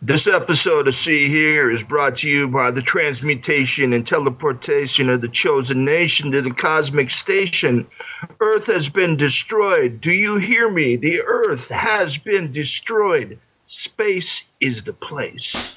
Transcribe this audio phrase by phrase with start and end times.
[0.00, 5.22] This episode of See Hear is brought to you by the transmutation and teleportation of
[5.22, 7.88] the chosen nation to the cosmic station.
[8.38, 10.00] Earth has been destroyed.
[10.00, 10.94] Do you hear me?
[10.94, 13.40] The Earth has been destroyed.
[13.66, 15.74] Space is the place.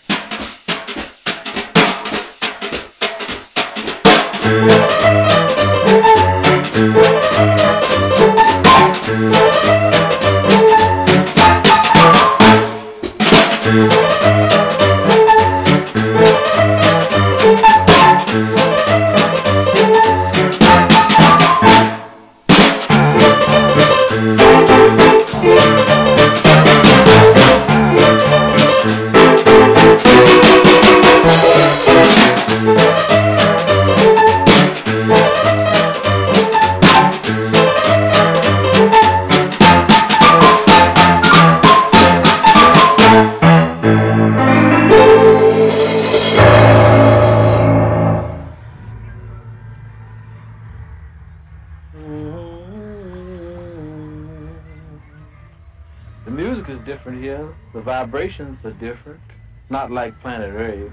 [58.12, 59.22] Vibrations are different.
[59.70, 60.92] Not like Planet Earth.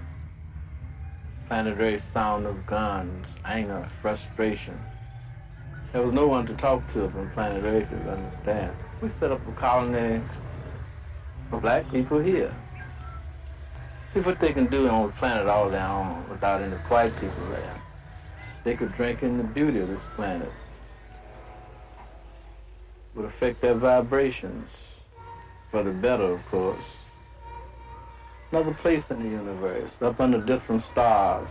[1.48, 4.78] Planet Rave's sound of guns, anger, frustration.
[5.92, 8.72] There was no one to talk to from Planet Earth to understand.
[9.02, 10.22] We set up a colony
[11.50, 12.54] for black people here.
[14.14, 17.50] See what they can do on the planet all their own without any white people
[17.50, 17.82] there.
[18.62, 20.52] They could drink in the beauty of this planet.
[23.12, 24.70] It Would affect their vibrations
[25.72, 26.97] for the better, of course.
[28.50, 31.48] Another place in the universe, up under different stars.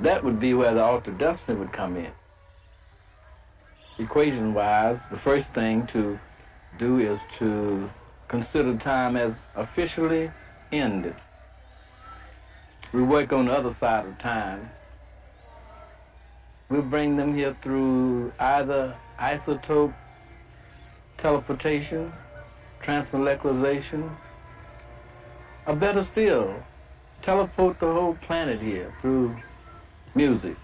[0.00, 2.12] That would be where the alter destiny would come in.
[3.98, 6.18] Equation-wise, the first thing to
[6.78, 7.88] do is to
[8.28, 10.30] consider time as officially
[10.70, 11.16] ended.
[12.92, 14.70] We work on the other side of time.
[16.68, 19.94] We'll bring them here through either isotope
[21.18, 22.12] teleportation,
[22.82, 24.16] transmolecularization,
[25.70, 26.52] or better still,
[27.22, 29.36] teleport the whole planet here through
[30.16, 30.56] music.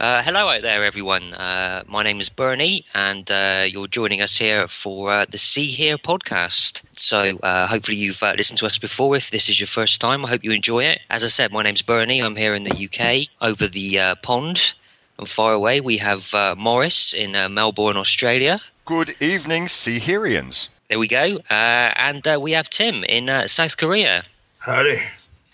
[0.00, 1.34] Uh, hello out there, everyone.
[1.34, 5.66] Uh, my name is Bernie, and uh, you're joining us here for uh, the See
[5.66, 6.80] Hear podcast.
[6.92, 9.14] So, uh, hopefully, you've uh, listened to us before.
[9.14, 11.00] If this is your first time, I hope you enjoy it.
[11.10, 12.20] As I said, my name's Bernie.
[12.20, 14.72] I'm here in the UK, over the pond
[15.18, 15.82] and far away.
[15.82, 18.60] We have Maurice in Melbourne, Australia.
[18.86, 20.68] Good evening, Seaherians.
[20.88, 21.38] There we go.
[21.50, 24.22] Uh, and uh, we have Tim in uh, South Korea.
[24.60, 25.02] Howdy.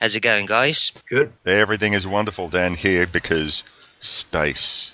[0.00, 0.92] How's it going, guys?
[1.08, 1.32] Good.
[1.46, 3.64] Everything is wonderful down here because
[3.98, 4.92] space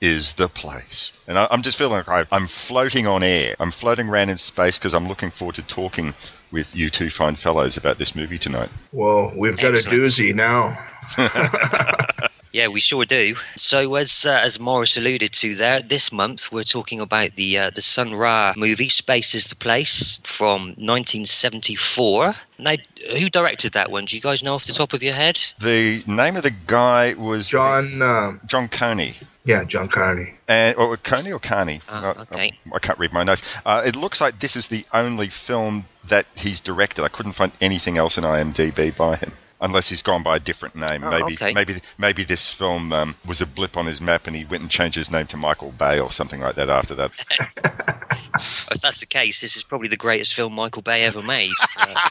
[0.00, 1.12] is the place.
[1.26, 3.56] And I, am just feeling like I'm floating on air.
[3.58, 6.14] I'm floating around in space because I'm looking forward to talking
[6.52, 8.68] with you two fine fellows about this movie tonight.
[8.92, 10.02] Well, we've got Excellent.
[10.02, 10.78] a doozy now.
[12.52, 13.36] Yeah, we sure do.
[13.56, 17.70] So, as uh, as Maurice alluded to there, this month we're talking about the uh,
[17.70, 22.34] the Sun Ra movie, "Space Is the Place" from 1974.
[22.58, 22.74] Now,
[23.18, 24.04] who directed that one?
[24.04, 25.42] Do you guys know off the top of your head?
[25.60, 28.00] The name of the guy was John.
[28.02, 29.14] Uh, John Coney.
[29.44, 30.34] yeah, John Carney.
[30.46, 31.80] And or Coney or Carney?
[31.88, 32.52] Ah, I- okay.
[32.70, 33.42] I, I can't read my notes.
[33.64, 37.02] Uh, it looks like this is the only film that he's directed.
[37.04, 39.32] I couldn't find anything else in IMDb by him.
[39.62, 41.54] Unless he's gone by a different name, Oh, maybe okay.
[41.54, 44.70] maybe maybe this film um, was a blip on his map, and he went and
[44.70, 47.12] changed his name to Michael Bay or something like that after that.
[48.34, 51.50] If that's the case, this is probably the greatest film Michael Bay ever made.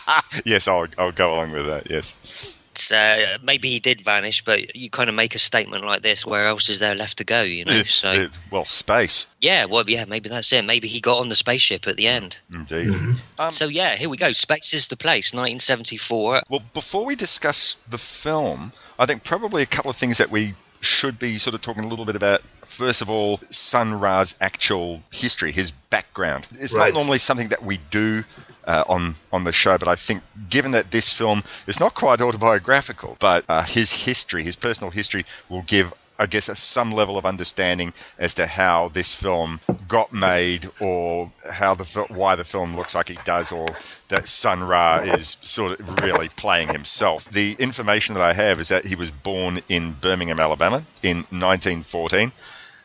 [0.07, 1.89] Uh, yes, I'll I'll go along with that.
[1.89, 2.57] Yes.
[2.71, 6.25] It's, uh, maybe he did vanish, but you kind of make a statement like this.
[6.25, 7.41] Where else is there left to go?
[7.41, 7.83] You know.
[7.83, 10.63] So Uh, well, space, yeah, well, yeah, maybe that's it.
[10.63, 12.37] Maybe he got on the spaceship at the end.
[12.53, 12.93] indeed.
[13.37, 14.31] Um, So yeah, here we go.
[14.31, 15.33] Space is the place.
[15.33, 16.43] 1974.
[16.49, 20.53] Well, before we discuss the film, I think probably a couple of things that we
[20.81, 22.41] should be sort of talking a little bit about.
[22.65, 26.47] First of all, Sun Ra's actual history, his background.
[26.59, 26.93] It's Right.
[26.93, 28.23] not normally something that we do
[28.65, 32.21] uh, on on the show, but I think given that this film is not quite
[32.21, 35.93] autobiographical, but uh, his history, his personal history, will give.
[36.19, 41.73] I guess some level of understanding as to how this film got made, or how
[41.73, 43.65] the why the film looks like it does, or
[44.09, 47.25] that Sun Ra is sort of really playing himself.
[47.31, 52.31] The information that I have is that he was born in Birmingham, Alabama, in 1914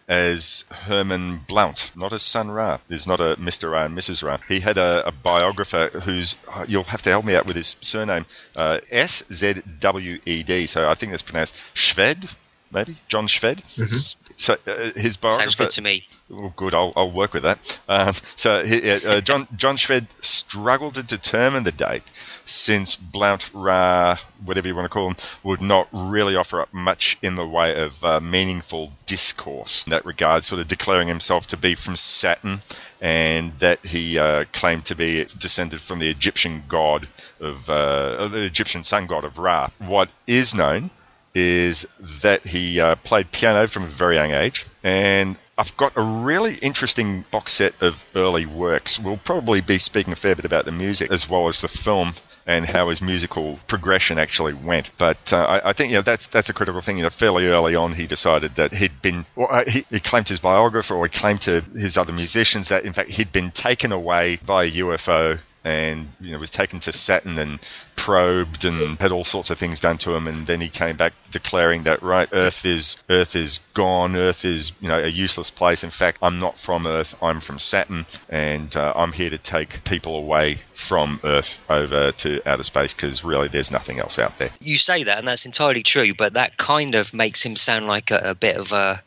[0.09, 2.79] as Herman Blount, not as Sun Ra.
[2.89, 3.71] There's not a Mr.
[3.73, 4.23] Ra and Mrs.
[4.23, 4.39] Ra.
[4.49, 7.77] He had a, a biographer who's, uh, you'll have to help me out with his
[7.81, 8.25] surname,
[8.55, 10.67] uh, S Z W E D.
[10.67, 12.35] So I think that's pronounced Shved.
[12.71, 13.63] maybe John Shved.
[13.77, 14.17] Mhm.
[14.39, 15.43] So uh, his biographer.
[15.45, 16.07] Sounds good to me.
[16.29, 16.75] Well, good.
[16.75, 17.79] I'll, I'll work with that.
[17.89, 22.03] Um, so he, uh, uh, John John Shved struggled to determine the date,
[22.47, 27.19] since Blount Ra, whatever you want to call him, would not really offer up much
[27.21, 30.45] in the way of uh, meaningful discourse in that regard.
[30.45, 32.61] Sort of declaring himself to be from Saturn,
[33.01, 37.09] and that he uh, claimed to be descended from the Egyptian god
[37.41, 39.69] of uh, the Egyptian sun god of Ra.
[39.79, 40.91] What is known
[41.37, 41.87] is
[42.23, 44.65] that he uh, played piano from a very young age.
[44.83, 48.99] And I've got a really interesting box set of early works.
[48.99, 52.15] We'll probably be speaking a fair bit about the music as well as the film
[52.47, 54.91] and how his musical progression actually went.
[54.99, 56.97] But uh, I, I, think you know that's that's a critical thing.
[56.97, 60.29] You know, fairly early on, he decided that he'd been, or uh, he, he claimed
[60.29, 63.91] his biographer, or he claimed to his other musicians that in fact he'd been taken
[63.93, 67.59] away by a UFO and you know was taken to Saturn and
[67.97, 70.29] probed and had all sorts of things done to him.
[70.29, 74.15] And then he came back declaring that right earth is earth is gone.
[74.15, 75.83] Earth is you know a useless place.
[75.83, 77.21] In fact i'm not from earth.
[77.21, 78.07] I'm from saturn.
[78.29, 83.25] And uh, i'm here to take people away from earth over to outer space because
[83.25, 84.51] really there's nothing else out there.
[84.61, 88.13] You say that, and that's entirely true, but that kind of makes him sound like
[88.13, 89.03] a, a bit of a,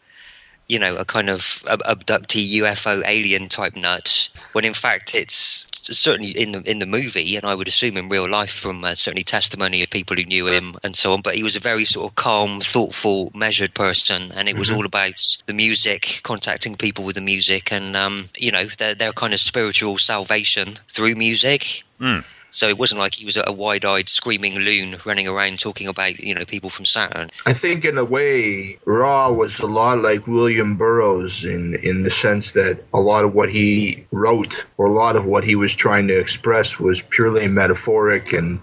[0.67, 4.29] you know, a kind of abductee UFO alien type nut.
[4.51, 8.09] When in fact, it's certainly in the in the movie, and I would assume in
[8.09, 11.21] real life from uh, certainly testimony of people who knew him and so on.
[11.21, 14.85] But he was a very sort of calm, thoughtful, measured person, and it was all
[14.85, 19.33] about the music, contacting people with the music, and um, you know, their their kind
[19.33, 21.83] of spiritual salvation through music.
[21.99, 22.23] Mm.
[22.51, 26.33] So it wasn't like he was a wide-eyed, screaming loon running around talking about you
[26.33, 27.29] know people from Saturn.
[27.45, 32.11] I think in a way, Ra was a lot like William Burroughs in in the
[32.11, 35.75] sense that a lot of what he wrote or a lot of what he was
[35.75, 38.59] trying to express was purely metaphoric and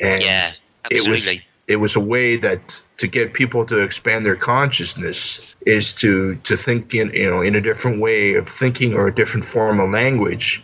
[0.00, 0.50] and Yeah,
[0.90, 5.92] it was it was a way that to get people to expand their consciousness is
[5.94, 9.44] to to think in you know in a different way of thinking or a different
[9.44, 10.62] form of language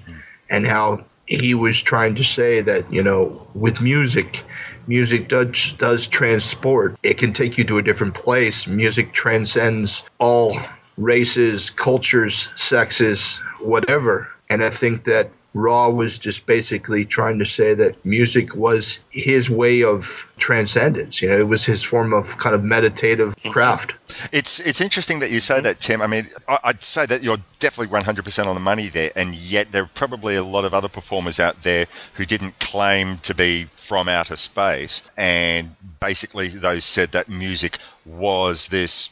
[0.51, 4.45] and how he was trying to say that you know with music
[4.87, 6.97] music does does transport.
[7.03, 8.67] It can take you to a different place.
[8.67, 10.57] Music transcends all
[10.97, 14.29] races cultures sexes whatever.
[14.51, 19.51] And i think that Ra was just basically trying to say that music was his
[19.51, 23.95] way of transcendence you know it was his form of kind of meditative craft.
[24.33, 26.01] It's it's interesting that you say that, Tim.
[26.03, 29.71] I mean, I- I'd say that you're definitely 100% on the money there, and yet
[29.73, 33.67] there are probably a lot of other performers out there who didn't claim to be
[33.77, 39.11] from outer space, and basically those said that music was this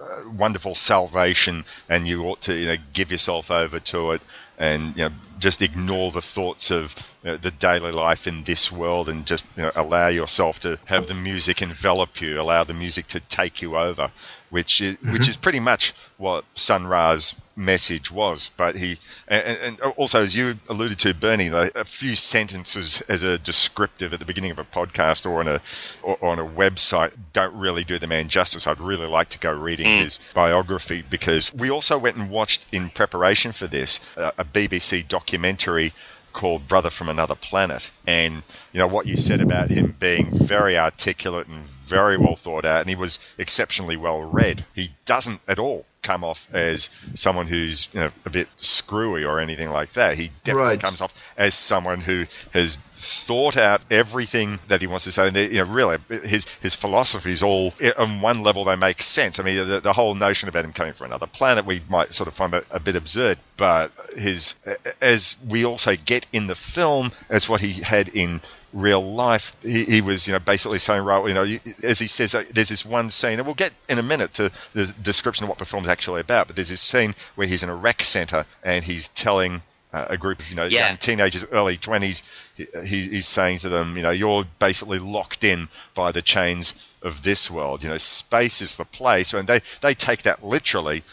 [0.00, 4.22] uh, wonderful salvation, and you ought to you know give yourself over to it,
[4.58, 8.70] and you know just ignore the thoughts of you know, the daily life in this
[8.70, 12.74] world, and just you know, allow yourself to have the music envelop you, allow the
[12.74, 14.10] music to take you over,
[14.50, 15.28] which is, which mm-hmm.
[15.28, 18.50] is pretty much what Sun Ra's message was.
[18.56, 18.98] But he
[19.28, 24.12] and, and also as you alluded to, Bernie, like a few sentences as a descriptive
[24.12, 25.60] at the beginning of a podcast or on a
[26.02, 28.66] or on a website don't really do the man justice.
[28.66, 32.90] I'd really like to go reading his biography because we also went and watched in
[32.90, 35.92] preparation for this uh, a BBC documentary
[36.34, 37.90] called Brother from Another Planet.
[38.06, 38.42] And,
[38.72, 42.80] you know, what you said about him being very articulate and very well thought out,
[42.80, 44.64] and he was exceptionally well read.
[44.74, 49.40] He doesn't at all come off as someone who's, you know, a bit screwy or
[49.40, 50.16] anything like that.
[50.16, 50.80] He definitely Right.
[50.80, 55.26] comes off as someone who has thought out everything that he wants to say.
[55.26, 59.40] And, you know, really, his his philosophies all, eh, on one level, they make sense.
[59.40, 62.28] I mean, the, the whole notion about him coming from another planet, we might sort
[62.28, 63.38] of find that a bit absurd.
[63.56, 68.40] But his, eh, as we also get in the film, as what he had in
[68.74, 71.46] real life, he, he was, you know, basically saying, right, you know,
[71.82, 74.50] as he says, uh, there's this one scene, and we'll get in a minute to
[74.74, 77.68] the description of what the film's actually about, but there's this scene where he's in
[77.70, 79.62] a rec center and he's telling
[79.92, 80.88] uh, a group of, you know, Yeah.
[80.88, 82.22] young teenagers, early 20s,
[82.56, 86.74] he, he- he's saying to them, you know, you're basically locked in by the chains
[87.00, 87.84] of this world.
[87.84, 91.04] You know, space is the place, and they, they take that literally,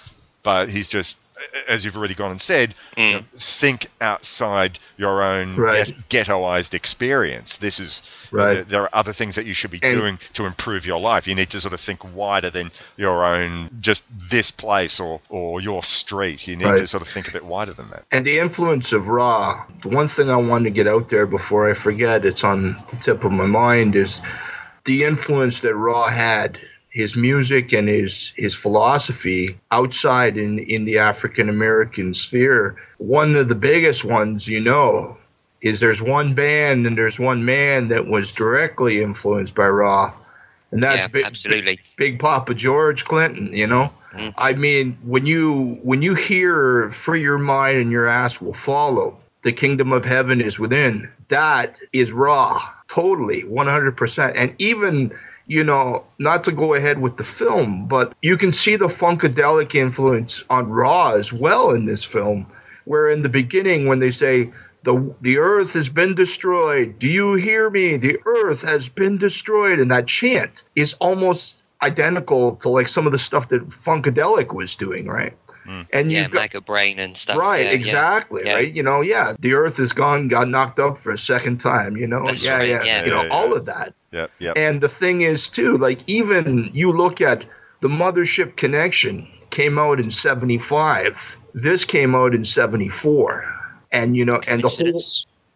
[0.41, 1.15] but he's just,
[1.67, 3.25] as you've already gone and said, you know, mm.
[3.41, 5.87] think outside your own Right.
[6.09, 7.57] get, ghettoized experience.
[7.57, 8.53] This is Right.
[8.55, 11.27] there, there are other things that you should be And- doing to improve your life.
[11.27, 15.61] You need to sort of think wider than your own just this place or or
[15.61, 16.47] your street.
[16.47, 16.77] You need Right.
[16.77, 18.03] to sort of think a bit wider than that.
[18.11, 21.69] And the influence of Ra, the one thing I wanted to get out there before
[21.69, 24.21] I forget, it's on the tip of my mind, is
[24.85, 26.59] the influence that Ra had,
[26.91, 32.75] his music and his, his philosophy outside in, in the African American sphere.
[32.97, 35.17] One of the biggest ones, you know,
[35.61, 40.13] is there's one band and there's one man that was directly influenced by Ra,
[40.71, 41.63] and that's Yeah, big, absolutely.
[41.75, 43.51] big, big Papa George Clinton.
[43.53, 44.33] You know, Mhm.
[44.37, 49.17] I mean, when you when you hear "Free Your Mind and Your Ass Will Follow,"
[49.43, 51.07] the kingdom of heaven is within.
[51.29, 55.11] That is Ra, totally, one hundred percent, and even.
[55.51, 59.75] You know, not to go ahead with the film, but you can see the funkadelic
[59.75, 62.47] influence on Ra as well in this film.
[62.85, 64.51] Where in the beginning, when they say
[64.83, 66.97] the the earth has been destroyed.
[66.99, 67.97] Do you hear me?
[67.97, 69.77] The earth has been destroyed.
[69.79, 74.75] And that chant is almost identical to like some of the stuff that Funkadelic was
[74.75, 75.33] doing, right?
[75.67, 75.87] Mm.
[75.93, 77.37] And Yeah, you've got Maggot Brain and stuff.
[77.37, 77.75] right, yeah, yeah.
[77.81, 78.55] exactly, Yeah.
[78.55, 78.73] right.
[78.73, 81.97] You know, yeah, the earth is gone, got knocked up for a second time.
[81.97, 83.05] You know, That's yeah, right, yeah, yeah.
[83.05, 83.93] you know, Yeah, all of that.
[84.11, 84.57] Yep, yep.
[84.57, 87.45] And the thing is, too, like even you look at
[87.79, 91.37] the Mothership Connection came out in '75.
[91.53, 93.45] This came out in '74,
[93.91, 95.01] and you know, and the whole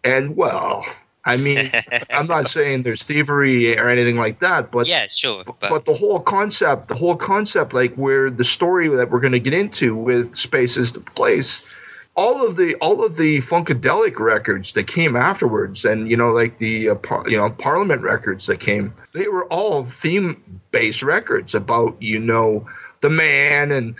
[0.04, 0.86] and well,
[1.26, 1.72] I mean,
[2.12, 5.44] I'm not saying there's thievery or anything like that, but yeah, sure.
[5.44, 9.34] But, but the whole concept, the whole concept, like where the story that we're going
[9.34, 11.66] to get into with Space Is the Place,
[12.15, 16.57] all of the all of the funkadelic records that came afterwards, and you know, like
[16.57, 20.41] the uh, par- you know Parliament records that came, they were all theme
[20.72, 22.67] based records about you know
[23.01, 23.95] the man and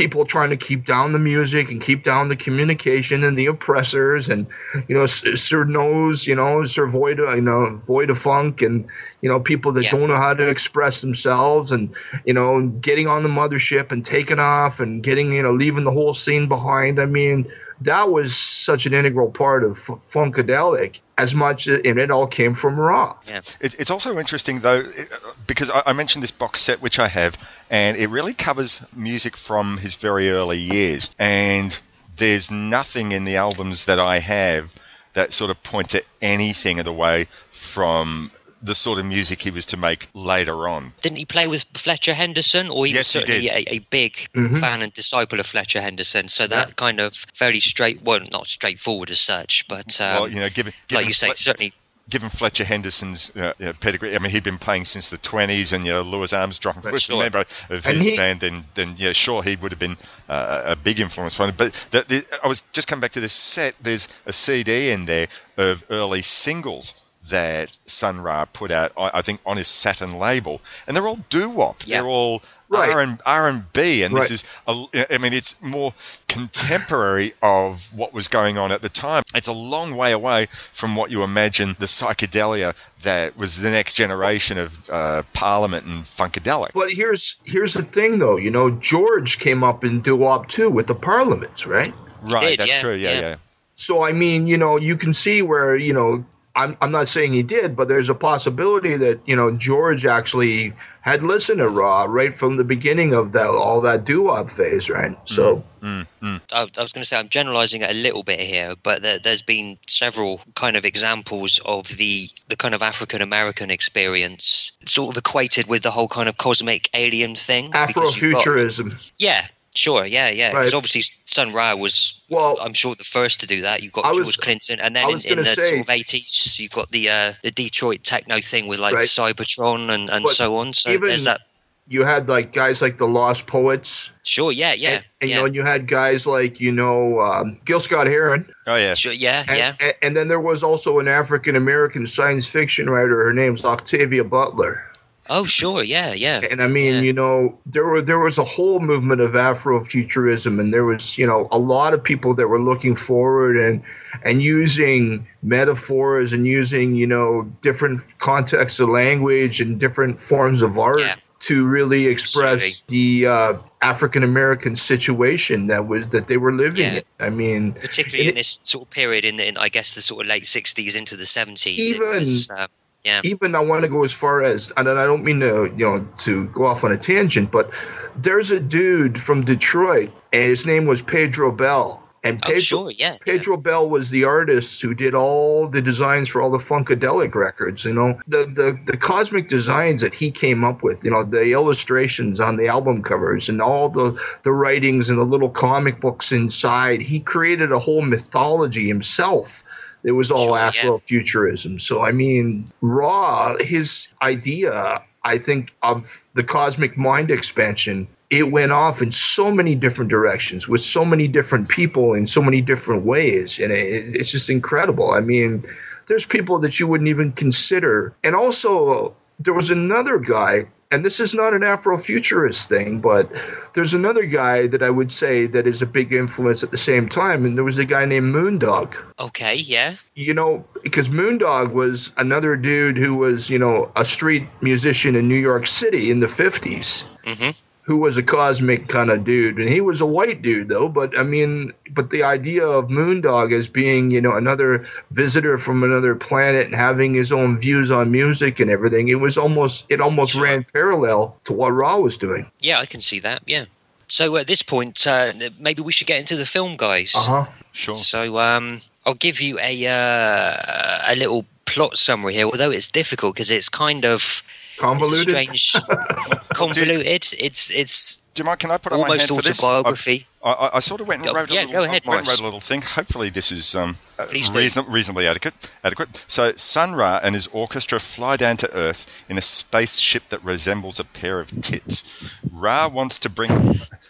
[0.00, 4.30] people trying to keep down the music and keep down the communication and the oppressors
[4.30, 4.46] and
[4.88, 8.86] you know Sir Nose, you know Sir Void, uh, you know Void of Funk and
[9.20, 9.90] you know people that Yeah.
[9.90, 14.38] don't know how to express themselves and you know getting on the mothership and taking
[14.38, 16.98] off and getting you know leaving the whole scene behind.
[16.98, 17.46] I mean
[17.82, 22.26] that was such an integral part of F- Funkadelic as much uh, and it all
[22.26, 23.16] came from Ra.
[23.60, 26.98] It, it's also interesting though it- uh, because I, I mentioned this box set which
[26.98, 27.36] I have,
[27.70, 31.10] and it really covers music from his very early years.
[31.18, 31.78] And
[32.16, 34.74] there's nothing in the albums that I have
[35.14, 38.30] that sort of point to anything of the way from
[38.62, 40.92] the sort of music he was to make later on.
[41.02, 42.68] didn't he play with Fletcher Henderson?
[42.68, 43.68] Or he Yes, was certainly did.
[43.68, 44.60] a, a big Mhm.
[44.60, 46.28] fan and disciple of Fletcher Henderson.
[46.28, 50.40] So that kind of very straight, well, not straightforward as such, but um, well, you
[50.40, 51.72] know, given, given like you say, Fle- certainly.
[52.08, 55.72] given Fletcher Henderson's uh, you know, pedigree, I mean, he'd been playing since the 20s,
[55.72, 58.94] and you know, Louis Armstrong That's was a member of his he- band, then then
[58.98, 59.96] yeah, sure, he would have been
[60.28, 61.54] uh, a big influence on him.
[61.56, 63.74] But the, the, I was just coming back to this set.
[63.80, 66.94] There's a CD in there of early singles
[67.30, 71.18] that Sun Ra put out, I, I think, on his Saturn label, and they're all
[71.28, 71.86] doo wop.
[71.86, 72.02] Yeah.
[72.02, 72.90] They're all Right.
[72.90, 74.28] R and R and B, and Right.
[74.28, 75.92] this is, a, I mean, it's more
[76.28, 79.24] contemporary of what was going on at the time.
[79.34, 83.94] It's a long way away from what you imagine the psychedelia that was the next
[83.94, 86.70] generation of uh, Parliament and Funkadelic.
[86.72, 90.86] But here's here's the thing though, you know, George came up in doo-wop too with
[90.86, 91.92] the Parliaments, right?
[92.22, 92.94] right, did, that's yeah, true.
[92.94, 93.20] Yeah, yeah.
[93.20, 93.36] yeah.
[93.74, 96.24] So I mean, you know, you can see where you know
[96.56, 100.72] I'm I'm not saying he did, but there's a possibility that you know George actually
[101.02, 105.12] had listened to Ra right from the beginning of that all that doo-wop phase, right?
[105.12, 106.40] Mm, so mm, mm.
[106.52, 109.18] I, I was going to say I'm generalizing it a little bit here, but there,
[109.18, 115.16] there's been several kind of examples of the the kind of African American experience, sort
[115.16, 117.66] of equated with the whole kind of cosmic alien thing.
[117.70, 119.10] because you've got- Afrofuturism.
[119.18, 120.50] Yeah, sure, yeah, yeah.
[120.50, 120.74] Because Right.
[120.76, 123.82] obviously Sun Ra was, Well, I'm sure, the first to do that.
[123.82, 126.58] You've got I George was- Clinton, and then in, in the say- sort of 80s,
[126.58, 129.06] you've got the uh, the Detroit techno thing with like Right.
[129.06, 130.74] Cybotron and, and But so on.
[130.74, 131.40] So even- there's that.
[131.88, 135.36] you had like guys like the Last Poets, Sure, yeah, yeah, and, and yeah.
[135.36, 138.94] you know, and you had guys like you know um, Gil Scott Heron, Oh yeah.
[138.94, 139.74] Sure, yeah, and, yeah.
[139.80, 143.24] and, and then there was also an African American science fiction writer.
[143.24, 144.86] Her name's Octavia Butler.
[145.32, 146.40] Oh, sure, yeah, yeah.
[146.50, 147.00] And I mean, Yeah.
[147.02, 151.26] you know, there were there was a whole movement of Afrofuturism, and there was you
[151.26, 153.80] know a lot of people that were looking forward and
[154.24, 160.78] and using metaphors and using you know different contexts of language and different forms of
[160.78, 161.14] art Yeah.
[161.48, 166.96] to really express the uh, African American situation that was that they were living Yeah.
[166.98, 167.02] in.
[167.20, 170.22] I mean, Particularly in this sort of period in, the, in I guess, the sort
[170.24, 171.66] of late 60s into the 70s.
[171.78, 172.66] it Even- was, uh,
[173.04, 173.20] yeah.
[173.24, 176.06] even I want to go as far as, and I don't mean to, you know,
[176.18, 177.70] to go off on a tangent, but
[178.16, 182.02] there's a dude from Detroit, and his name was Pedro Bell.
[182.22, 183.16] And Oh, Pedro, sure, yeah.
[183.20, 187.84] Pedro Bell was the artist who did all the designs for all the Funkadelic records.
[187.86, 191.02] You know, the, the the cosmic designs that he came up with.
[191.02, 195.24] You know, the illustrations on the album covers and all the the writings and the
[195.24, 197.00] little comic books inside.
[197.00, 199.64] He created a whole mythology himself.
[200.04, 200.58] It was all Sure,
[200.98, 201.78] yeah.
[201.78, 208.70] So I mean, Ra, his idea, I think, of the cosmic mind expansion it went
[208.70, 213.04] off in so many different directions with so many different people in so many different
[213.04, 215.10] ways and it, it's just incredible.
[215.10, 215.64] I mean
[216.10, 218.14] there's people that you wouldn't even consider.
[218.24, 223.30] And also there was another guy, and this is not an Afrofuturist thing, but
[223.74, 227.08] there's another guy that I would say that is a big influence at the same
[227.08, 229.00] time, and there was a guy named Moondog.
[229.18, 229.96] Okay, yeah.
[230.14, 235.28] You know, because Moondog was another dude who was, you know, a street musician in
[235.28, 237.02] New York City in the 50s.
[237.24, 237.50] hmm
[237.90, 240.88] who was a cosmic kind of dude, and he was a white dude though.
[240.88, 245.82] But I mean, but the idea of Moondog as being you know another visitor from
[245.82, 250.00] another planet and having his own views on music and everything, it was almost it
[250.00, 250.44] almost Sure.
[250.44, 252.48] ran parallel to what Ra was doing.
[252.60, 253.42] Yeah, I can see that.
[253.44, 253.64] Yeah.
[254.06, 257.12] So at this point, uh, maybe we should get into the film, guys.
[257.16, 257.46] Uh huh.
[257.72, 257.96] Sure.
[257.96, 263.34] So um, I'll give you a uh, a little plot summary here, although it's difficult
[263.34, 264.44] because it's kind of it's
[264.80, 265.28] Convoluted.
[265.28, 265.72] strange,
[266.54, 267.06] convoluted.
[267.38, 268.58] It's it's Do you mind?
[268.60, 269.62] Can I put on my almost hand for this?
[269.62, 270.26] autobiography.
[270.42, 272.20] I, I, I sort of went and Go- wrote a yeah, little, go ahead, went
[272.20, 272.80] and wrote a little thing.
[272.80, 274.58] Hopefully, this is um, uh, Please do.
[274.58, 275.52] reason, reasonably adequate.
[275.84, 276.24] Adequate.
[276.28, 280.98] So, Sun Ra and his orchestra fly down to Earth in a spaceship that resembles
[280.98, 282.34] a pair of tits.
[282.50, 283.50] Ra wants to bring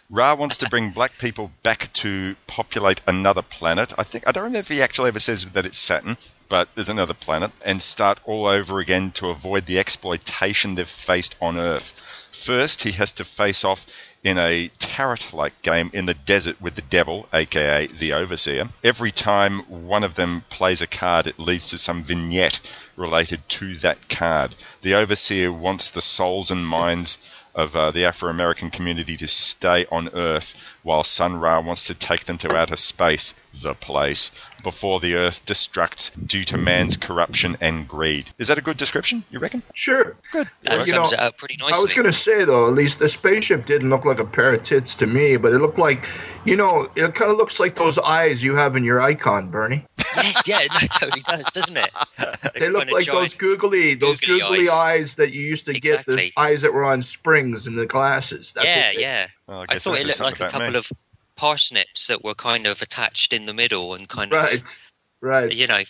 [0.09, 3.93] Ra wants to bring black people back to populate another planet.
[3.99, 6.17] I think I don't remember if he actually ever says that it's Saturn,
[6.51, 11.37] but there's another planet, and start all over again to avoid the exploitation they've faced
[11.41, 11.93] on Earth.
[12.33, 13.87] First, he has to face off
[14.23, 18.69] in a tarot like game in the desert with the devil, aka the Overseer.
[18.85, 22.61] Every time one of them plays a card, it leads to some vignette
[22.97, 24.55] related to that card.
[24.83, 27.19] The Overseer wants the souls and minds
[27.55, 31.95] of uh, the Afro American community to stay on Earth, while Sun Ra wants to
[31.95, 34.31] take them to outer space, the place,
[34.63, 38.31] before the Earth destructs due to man's corruption and greed.
[38.39, 39.63] Is that a good description, you reckon?
[39.75, 40.17] Sure.
[40.33, 40.49] Good.
[40.63, 41.75] That You sums know, it up pretty nicely.
[41.75, 44.53] I was going to say though, at least the spaceship didn't look like a pair
[44.55, 46.07] of tits to me, but it looked like,
[46.45, 49.85] you know, it kind of looks like those eyes you have in your icon, Bernie.
[50.17, 51.91] yes, yeah, it totally does, doesn't it?
[52.59, 54.71] They look like those googly, those googly googly eyes.
[54.71, 55.15] eyes.
[55.17, 58.53] that you used to get, the eyes that were on springs in the glasses.
[58.53, 59.27] That's yeah, what they- yeah.
[59.51, 60.77] Well, I guess thought it looked like a couple me.
[60.79, 60.93] of
[61.35, 64.79] parsnips that were kind of attached in the middle and kind of, Right,
[65.21, 65.53] right.
[65.53, 65.81] you know,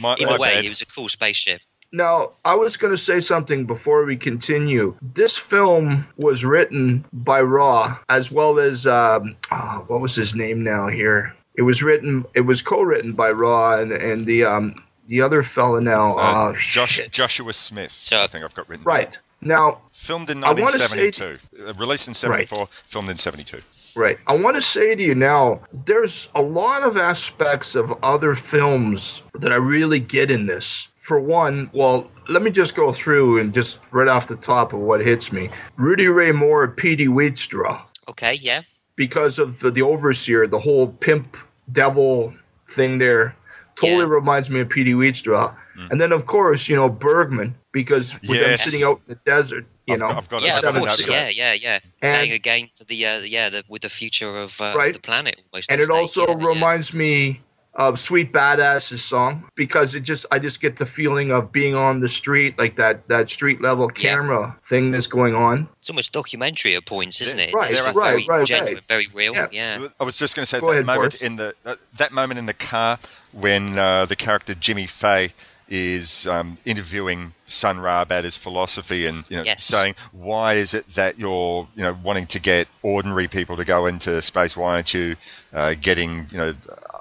[0.00, 0.64] My, either my way, bad.
[0.64, 1.60] it was a cool spaceship.
[1.92, 4.96] Now, I was going to say something before we continue.
[5.02, 10.64] This film was written by Ra, as well as um, oh, what was his name
[10.64, 11.36] now here?
[11.54, 12.24] It was written.
[12.34, 14.74] It was co-written by Ra and and the um
[15.06, 16.18] the other fella now.
[16.18, 17.00] Uh, oh, Josh.
[17.10, 17.92] Joshua Smith.
[17.92, 18.84] So- I think I've got written.
[18.84, 21.68] Right now, Filmed in I wanna say- 1972.
[21.68, 22.68] Uh, Released in 74.
[22.88, 23.60] Filmed in 72.
[23.96, 24.18] Right.
[24.26, 29.22] I want to say to you now, there's a lot of aspects of other films
[29.34, 30.88] that I really get in this.
[30.96, 34.80] For one, well, let me just go through and just right off the top of
[34.80, 35.48] what hits me.
[35.76, 38.62] Rudy Ray Moore, Petey Wheatstraw, Okay, yeah.
[38.96, 41.36] because of the, the overseer, the whole pimp
[41.70, 42.34] devil
[42.68, 43.36] thing there,
[43.76, 44.08] totally Yeah.
[44.14, 45.54] reminds me of Petey Wheatstraw.
[45.90, 48.64] And then, of course, you know, Bergman, because with them Yes.
[48.64, 50.08] sitting out in the desert, you I've know.
[50.08, 50.42] got- I've got.
[50.42, 51.06] Yeah, of a course.
[51.06, 51.78] Yeah, yeah, yeah.
[52.02, 54.92] And- Playing a game for the, uh, yeah, the, with the future of uh, Right.
[54.92, 55.70] the planet almost.
[55.70, 56.46] and it stake, also yeah, yeah.
[56.46, 57.40] reminds me
[57.76, 61.98] of Sweet Badass's song because it just I just get the feeling of being on
[61.98, 64.10] the street like that that street level Yeah.
[64.14, 65.68] camera thing that's going on.
[65.80, 67.52] It's almost documentary at points, isn't it?
[67.52, 68.84] Right, It's right, very right, genuine, right.
[68.84, 69.34] very real.
[69.34, 69.48] Yeah.
[69.50, 69.88] Yeah.
[69.98, 71.22] I was just going to say Go that ahead, moment Boris.
[71.22, 72.96] in the uh, that moment in the car
[73.32, 75.32] when uh, the character Jimmy Fay
[75.68, 79.64] is um, interviewing Sun Ra about his philosophy and you know Yes.
[79.64, 83.86] saying why is it that you're you know wanting to get ordinary people to go
[83.86, 84.56] into space?
[84.56, 85.16] Why aren't you
[85.52, 86.54] uh, getting you know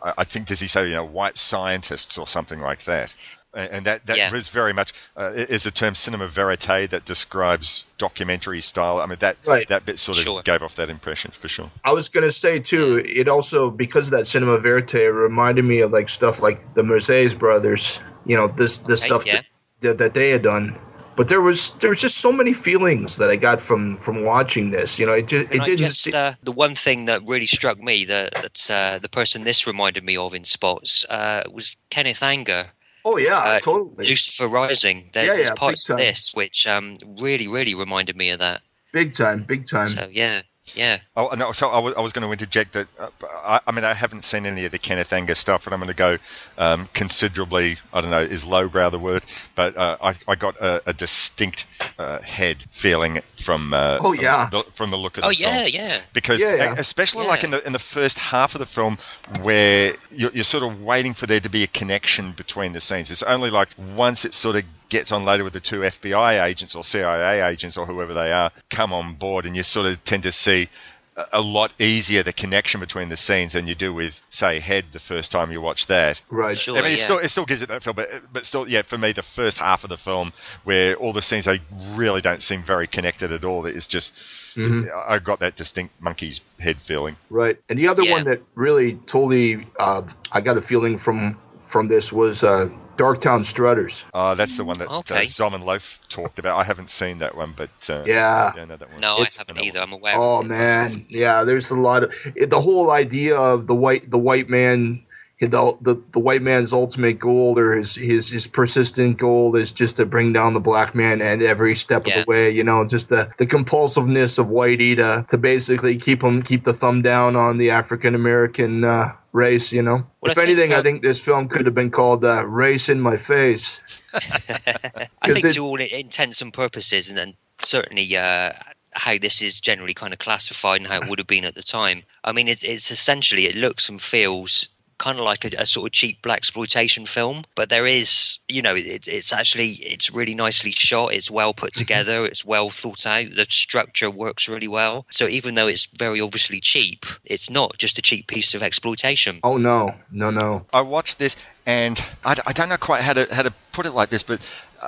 [0.04, 3.13] I, I think does he say you know white scientists or something like that?
[3.53, 4.31] And and that, that Yeah.
[4.31, 8.99] was very much uh, is a term cinema verite that describes documentary style.
[8.99, 9.67] I mean that Right.
[9.67, 10.41] that bit sort of Sure.
[10.41, 11.69] gave off that impression for sure.
[11.83, 15.79] I was gonna say too, it also because of that cinema verite it reminded me
[15.81, 19.33] of like stuff like the Maysles brothers, you know, this this Okay, stuff yeah.
[19.35, 19.45] that,
[19.81, 20.75] that that they had done.
[21.15, 24.71] But there was there was just so many feelings that I got from from watching
[24.71, 24.97] this.
[24.97, 25.77] You know, it just And it I didn't.
[25.89, 29.43] just, se- uh, the one thing that really struck me that, that uh, the person
[29.43, 32.71] this reminded me of in spots uh, was Kenneth Anger,
[33.05, 35.09] oh yeah, uh, totally, Lucifer Rising.
[35.13, 38.61] There's, Yeah, there's yeah, parts of this which um, really, really reminded me of that.
[38.91, 39.85] big time, big time.
[39.87, 40.41] So yeah,
[40.76, 40.97] yeah.
[41.15, 41.52] Oh no!
[41.52, 42.88] So I was, I was going to interject that.
[42.99, 43.10] Uh,
[43.43, 45.89] I, I mean, I haven't seen any of the Kenneth Anger stuff, and I'm going
[45.89, 46.17] to go
[46.58, 47.78] um, considerably.
[47.93, 49.23] I don't know, is lowbrow the word?
[49.56, 51.65] But uh, I, I got a, a distinct
[51.99, 53.73] uh, head feeling from.
[53.73, 54.49] Uh, Oh, from yeah.
[54.49, 55.54] the, from the look of the Oh film.
[55.56, 55.99] yeah, yeah.
[56.13, 56.76] because Yeah, yeah.
[56.78, 58.97] especially like in the in the first half of the film
[59.41, 63.12] where you're, you're sort of waiting for there to be a connection between the scenes
[63.12, 66.75] it's only like once it sort of gets on later with the two FBI agents
[66.75, 70.23] or CIA agents or whoever they are come on board and you sort of tend
[70.23, 70.69] to see
[71.15, 74.86] a- a lot easier the connection between the scenes than you do with say Head
[74.91, 76.19] the first time you watch that.
[76.29, 76.58] Right.
[76.58, 76.75] Sure.
[76.77, 77.03] I mean, it yeah.
[77.03, 78.82] still it still gives it that feel, but but still, yeah.
[78.82, 81.60] For me, the first half of the film, where all the scenes they
[81.93, 83.65] really don't seem very connected at all.
[83.67, 84.13] It's just
[84.58, 84.89] Mhm.
[85.08, 87.15] I got that distinct Monkees' head feeling.
[87.29, 87.58] Right.
[87.69, 88.13] And the other Yeah.
[88.13, 90.01] one that really totally uh,
[90.32, 94.06] I got a feeling from from this was uh, Darktown Strutters.
[94.13, 95.21] Uh, that's the one that Okay.
[95.21, 96.58] uh, Zom and Loaf talked about.
[96.58, 98.51] I haven't seen that one, but uh, Yeah.
[98.56, 99.01] yeah, I know that one.
[99.01, 99.79] No, It's- I haven't either.
[99.79, 100.15] I'm aware.
[100.15, 101.43] Oh man, yeah.
[101.43, 105.03] There's a lot of it, the whole idea of the white the white man.
[105.41, 105.49] The,
[105.82, 110.06] the, the white man's ultimate goal or his, his his persistent goal is just to
[110.06, 112.19] bring down the black man at every step Yeah.
[112.19, 116.23] of the way you know just the, the compulsiveness of whitey to, to basically keep
[116.23, 120.38] him keep the thumb down on the African American uh, race you know Well, if
[120.38, 123.17] I think anything I think this film could have been called uh, race in my
[123.17, 128.52] face I think it- to all intents and purposes, and, and certainly uh,
[128.93, 131.63] how this is generally kind of classified and how it would have been at the
[131.63, 132.04] time.
[132.24, 135.88] I mean, it, it's essentially it looks and feels kind of like a, a sort
[135.88, 140.71] of cheap blaxploitation film, but there is, you know, it, it's actually it's really nicely
[140.71, 141.13] shot.
[141.13, 141.79] It's well put mm-hmm.
[141.79, 142.25] together.
[142.25, 143.27] It's well thought out.
[143.36, 145.06] The structure works really well.
[145.10, 149.39] So even though it's very obviously cheap, it's not just a cheap piece of exploitation.
[149.43, 153.27] oh no no no I watched this, and I, I don't know quite how to
[153.34, 154.39] how to put it like this, but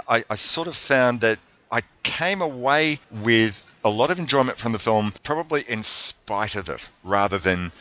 [0.07, 1.39] I, I sort of found that
[1.71, 6.69] I came away with a lot of enjoyment from the film, probably in spite of
[6.69, 7.71] it, rather than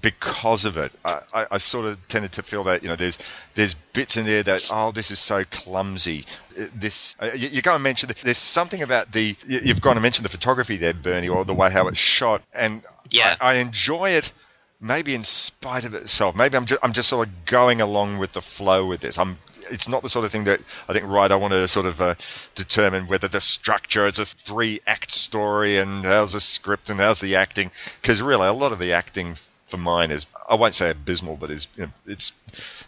[0.00, 0.92] because of it.
[1.04, 3.18] I, I, I sort of tended to feel that you know there's
[3.56, 6.24] there's bits in there that oh this is so clumsy.
[6.58, 9.80] Uh, This uh, you, you go and mention that there's something about the you, you've
[9.82, 13.36] gone and mentioned the photography there, Bernie, or the way how it's shot, and Yeah.
[13.40, 14.32] I, I enjoy it
[14.80, 16.36] maybe in spite of itself.
[16.36, 19.18] Maybe I'm just I'm just sort of going along with the flow with this.
[19.18, 19.38] I'm
[19.70, 22.00] it's not the sort of thing that I think right I want to sort of
[22.00, 22.14] uh,
[22.54, 27.20] determine whether the structure is a three act story and how's the script and how's
[27.20, 27.70] the acting.
[28.00, 31.50] Because really a lot of the acting for mine is I won't say abysmal but
[31.50, 32.32] is you know, it's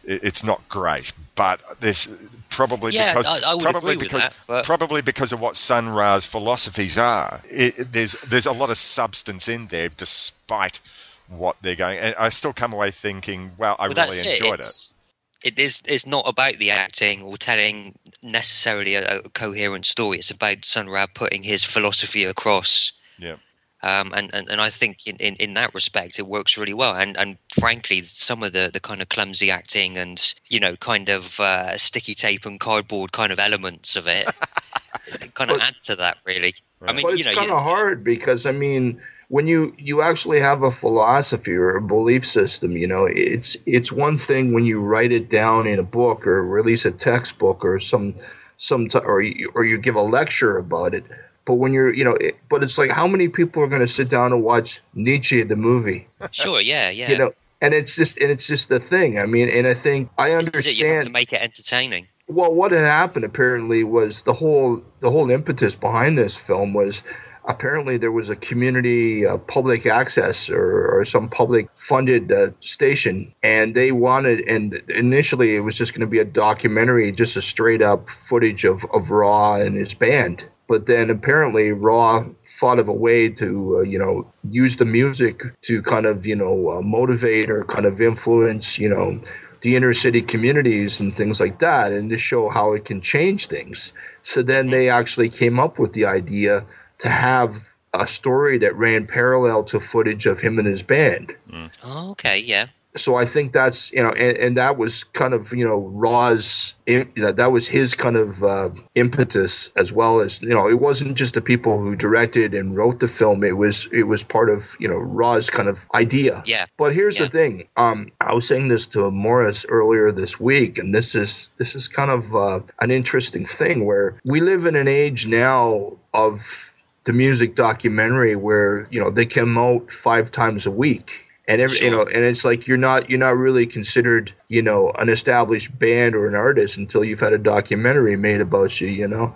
[0.05, 1.13] it's not great.
[1.35, 2.09] But there's
[2.49, 6.25] probably Yeah, because I- I probably because that, but- probably because of what Sun Ra's
[6.25, 10.81] philosophies are it, it- there's there's a lot of substance in there despite
[11.29, 14.61] what they're going and I still come away thinking well I Well, really enjoyed it.
[14.61, 14.95] It's,
[15.43, 15.83] it is.
[15.87, 20.19] It's not about the acting or telling necessarily a, a coherent story.
[20.19, 22.93] It's about Sun Ra putting his philosophy across.
[23.19, 23.37] Yeah.
[23.83, 26.95] Um, and, and, and I think in, in, in that respect it works really well.
[26.95, 31.09] And and frankly, some of the, the kind of clumsy acting and you know kind
[31.09, 34.29] of uh, sticky tape and cardboard kind of elements of it,
[35.07, 36.55] it kind of But- add to that really.
[36.83, 39.01] I mean, Well, you it's know, kind of hard because I mean,
[39.31, 43.93] when you you actually have a philosophy or a belief system, you know, it's it's
[43.93, 47.79] one thing when you write it down in a book or release a textbook or
[47.79, 48.13] some
[48.59, 51.05] some t- or you, or you give a lecture about it.
[51.45, 53.89] But when you're, you know, it, but it's like how many people are going to
[53.89, 57.11] sit down and watch Nietzsche the movie, sure, yeah, yeah.
[57.11, 57.33] you know?
[57.63, 59.21] And it's just and it's just the thing.
[59.21, 62.09] I mean, and I think I it, You have understand to make it entertaining.
[62.27, 67.05] well, what had happened apparently was the whole the whole impetus behind this film was
[67.51, 73.35] apparently there was a community uh, public access or, or some public funded uh, station,
[73.43, 77.43] and they wanted and initially it was just going to be a documentary, just a
[77.43, 80.49] straight up footage of of Ra and his band.
[80.69, 85.43] But then apparently Ra thought of a way to uh, you know use the music
[85.63, 89.21] to kind of you know uh, motivate or kind of influence you know
[89.63, 93.47] the inner city communities and things like that, and to show how it can change
[93.47, 93.93] things.
[94.23, 96.65] So then they actually came up with the idea
[97.01, 97.57] to have
[97.95, 101.35] a story that ran parallel to footage of him and his band.
[101.83, 102.67] Oh, okay, yeah.
[102.97, 106.75] So I think that's you know, and, and that was kind of you know Ra's,
[106.89, 110.81] you know, that was his kind of uh, impetus as well as you know, it
[110.81, 113.45] wasn't just the people who directed and wrote the film.
[113.45, 116.43] It was it was part of you know Ra's kind of idea.
[116.47, 116.67] Yeah.
[116.79, 117.27] But here's Yeah.
[117.27, 117.69] the thing.
[117.77, 121.87] Um, I was saying this to Maurice earlier this week, and this is this is
[121.87, 126.70] kind of uh, an interesting thing where we live in an age now of
[127.05, 131.27] the music documentary where you know they come out five times a week.
[131.49, 134.93] And every, you know, and it's like you're not you're not really considered you know
[134.99, 139.09] an established band or an artist until you've had a documentary made about you, you
[139.09, 139.35] know.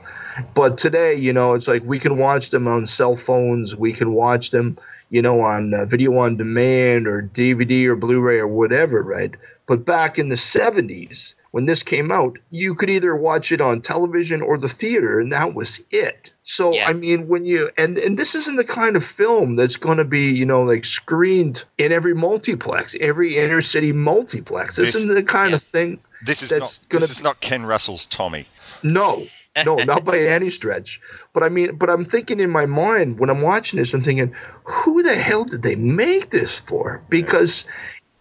[0.54, 3.74] But today, you know, it's like we can watch them on cell phones.
[3.74, 4.78] We can watch them,
[5.10, 9.34] you know, on uh, video on demand or DVD or Blu-ray or whatever, right?
[9.66, 13.80] But back in the '70s, when this came out, you could either watch it on
[13.80, 16.30] television or the theater, and that was it.
[16.44, 16.88] So Yeah.
[16.88, 20.04] I mean, when you and and this isn't the kind of film that's going to
[20.04, 24.76] be, you know, like screened in every multiplex, every inner city multiplex.
[24.76, 25.56] This, This- isn't the kind yeah.
[25.56, 25.98] of thing.
[26.24, 28.46] This is That's not gonna this is not Ken Russell's Tommy.
[28.82, 29.24] No,
[29.64, 31.00] no, not by any stretch.
[31.32, 34.34] But I mean, but I'm thinking in my mind when I'm watching this, I'm thinking,
[34.64, 37.02] who the hell did they make this for?
[37.10, 37.64] Because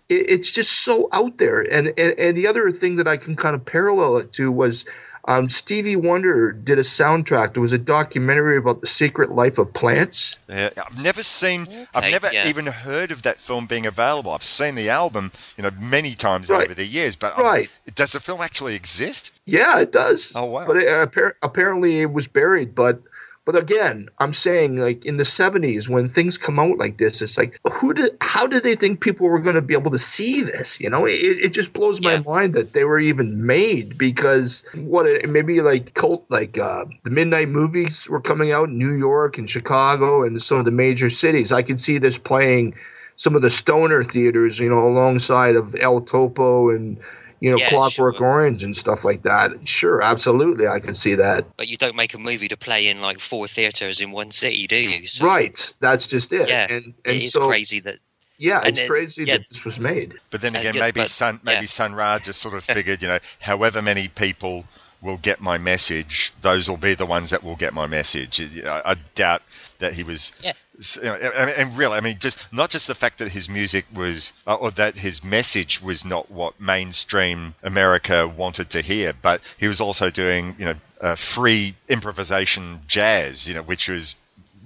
[0.09, 1.61] it, it's just so out there.
[1.61, 4.85] And, and and the other thing that I can kind of parallel it to was
[5.25, 7.53] um, Stevie Wonder did a soundtrack.
[7.53, 10.37] There was a documentary about the secret life of plants.
[10.49, 12.47] Yeah, I've never seen, I've never yeah.
[12.49, 14.31] even heard of that film being available.
[14.31, 16.65] I've seen the album, you know, many times Right.
[16.65, 17.69] over the years, but I'm- Right.
[17.95, 19.31] does the film actually exist?
[19.45, 20.31] Yeah, it does.
[20.35, 20.65] Oh, wow.
[20.65, 22.75] But it, appar- apparently it was buried.
[22.75, 22.99] But
[23.45, 27.37] but again, I'm saying like in the 70s when things come out like this, it's
[27.37, 30.41] like who did how did they think people were going to be able to see
[30.41, 30.79] this?
[30.79, 32.23] You know, it, it just blows my Yeah.
[32.25, 37.11] mind that they were even made because what it, maybe like cult like uh, the
[37.11, 41.09] midnight movies were coming out in New York and Chicago and some of the major
[41.09, 41.51] cities.
[41.51, 42.75] I could see this playing
[43.15, 46.97] some of the stoner theaters, you know, alongside of El Topo and
[47.43, 48.25] you know, Yeah, Clockwork sure.
[48.25, 49.67] Orange and stuff like that.
[49.67, 51.45] Sure, absolutely, I can see that.
[51.57, 54.65] But you don't make a movie to play in like four theaters in one city,
[54.65, 55.05] do you?
[55.07, 56.47] So, right, that's just it.
[56.47, 57.95] Yeah, and and it is so crazy that
[58.37, 59.37] yeah, and it's it- crazy yeah.
[59.37, 60.13] that this was made.
[60.31, 61.67] But then Uh, again, yeah, maybe but- Sun, maybe yeah.
[61.67, 64.63] Sun Ra just sort of figured, you know, however many people
[65.01, 68.39] will get my message, those will be the ones that will get my message.
[68.39, 69.41] You know, I doubt
[69.83, 70.31] that he was.
[70.41, 70.53] Yeah.
[70.95, 73.85] you know, and, and really, I mean, just not just the fact that his music
[73.93, 79.41] was, uh, or that his message was not what mainstream America wanted to hear, but
[79.57, 84.15] he was also doing, you know, uh, free improvisation jazz, you know, which was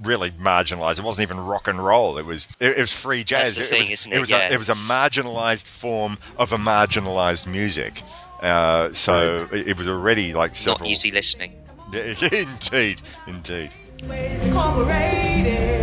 [0.03, 0.99] really marginalized.
[0.99, 2.19] It wasn't even rock and roll.
[2.19, 3.58] It was it, it was free jazz.
[3.58, 4.19] it, was, isn't it it?
[4.19, 8.01] was Yeah, a, it was a marginalized form of a marginalized music.
[8.39, 10.89] Uh, so it, it was already like not several.
[10.89, 11.53] easy listening.
[11.93, 13.71] indeed, indeed.
[14.03, 15.76] Incorporated.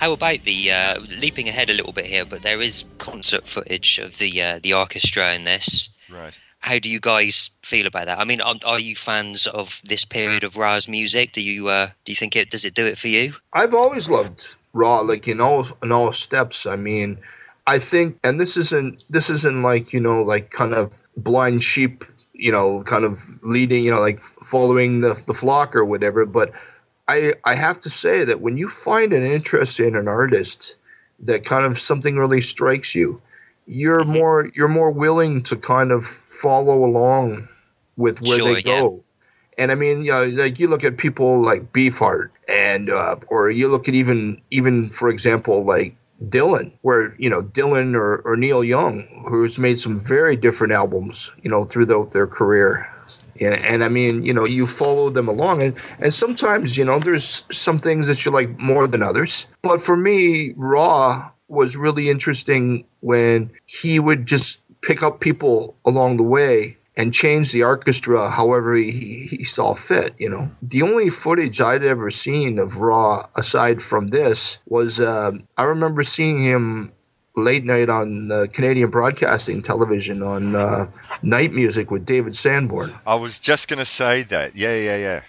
[0.00, 2.24] How about the uh, leaping ahead a little bit here?
[2.24, 5.90] But there is concert footage of the uh, the orchestra in this.
[6.08, 6.38] Right.
[6.60, 8.18] How do you guys feel about that?
[8.18, 11.32] I mean, are, are you fans of this period of Ra's music?
[11.32, 13.34] Do you uh, do you think it does it do it for you?
[13.52, 16.64] I've always loved Ra, like in all in all steps.
[16.64, 17.18] I mean,
[17.66, 22.06] I think, and this isn't this isn't like you know like kind of blind sheep,
[22.32, 26.24] you know, kind of leading, you know, like following the the flock or whatever.
[26.24, 26.52] But
[27.10, 30.76] I I have to say that when you find an interest in an artist
[31.20, 33.20] that kind of something really strikes you,
[33.66, 37.48] you're more you're more willing to kind of follow along
[37.96, 38.80] with where Sure, they yeah.
[38.80, 39.04] go.
[39.58, 43.50] And I mean, you know, like you look at people like Beefheart, and uh, or
[43.50, 45.96] you look at even even for example like
[46.28, 51.30] Dylan, where you know Dylan or, or Neil Young, who's made some very different albums,
[51.42, 52.88] you know, throughout their career.
[53.40, 56.98] And, and I mean, you know, you follow them along, and, and sometimes, you know,
[56.98, 59.46] there's some things that you like more than others.
[59.62, 66.16] But for me, Ra was really interesting when he would just pick up people along
[66.16, 70.50] the way and change the orchestra however he, he saw fit, you know.
[70.60, 76.04] The only footage I'd ever seen of Ra aside from this was um, I remember
[76.04, 76.92] seeing him
[77.36, 80.86] late night on uh, Canadian Broadcasting Television on uh,
[81.22, 82.92] Night Music with David Sanborn.
[83.06, 84.56] I was just going to say that.
[84.56, 85.22] Yeah, yeah, yeah.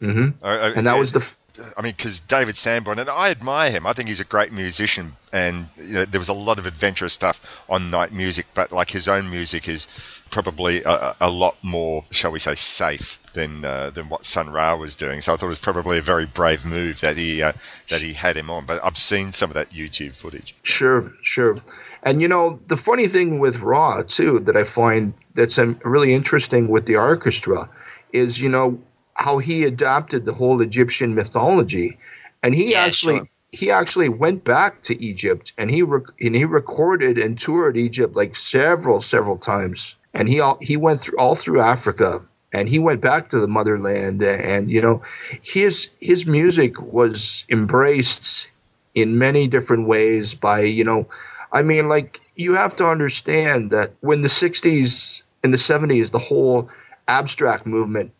[0.00, 1.37] hmm I- I- And that yeah, was the.
[1.76, 3.86] I mean, because David Sanborn, and I admire him.
[3.86, 7.12] I think he's a great musician, and you know, there was a lot of adventurous
[7.12, 9.86] stuff on Night Music, but like his own music is
[10.30, 14.50] probably a, a- a lot more, shall we say, safe than uh, than what Sun
[14.50, 15.20] Ra was doing.
[15.20, 17.52] So I thought it was probably a very brave move that he uh,
[17.88, 18.66] that he had him on.
[18.66, 20.54] But I've seen some of that YouTube footage.
[20.62, 21.58] Sure, sure.
[22.02, 26.14] And you know, the funny thing with Ra too that I find that's um, really
[26.14, 27.68] interesting with the orchestra
[28.12, 28.80] is you know
[29.18, 31.98] how he adapted the whole Egyptian mythology,
[32.42, 33.28] and he Yeah, actually sure.
[33.52, 38.16] he actually went back to Egypt and he rec- and he recorded and toured Egypt
[38.16, 42.22] like several several times, and he all, he went through all through Africa.
[42.54, 45.02] And he went back to the motherland, and you know,
[45.42, 48.46] his his music was embraced
[48.94, 51.06] in many different ways by you know
[51.52, 56.18] i mean like you have to understand that when the 60s and the 70s the
[56.18, 56.68] whole
[57.08, 58.10] abstract movement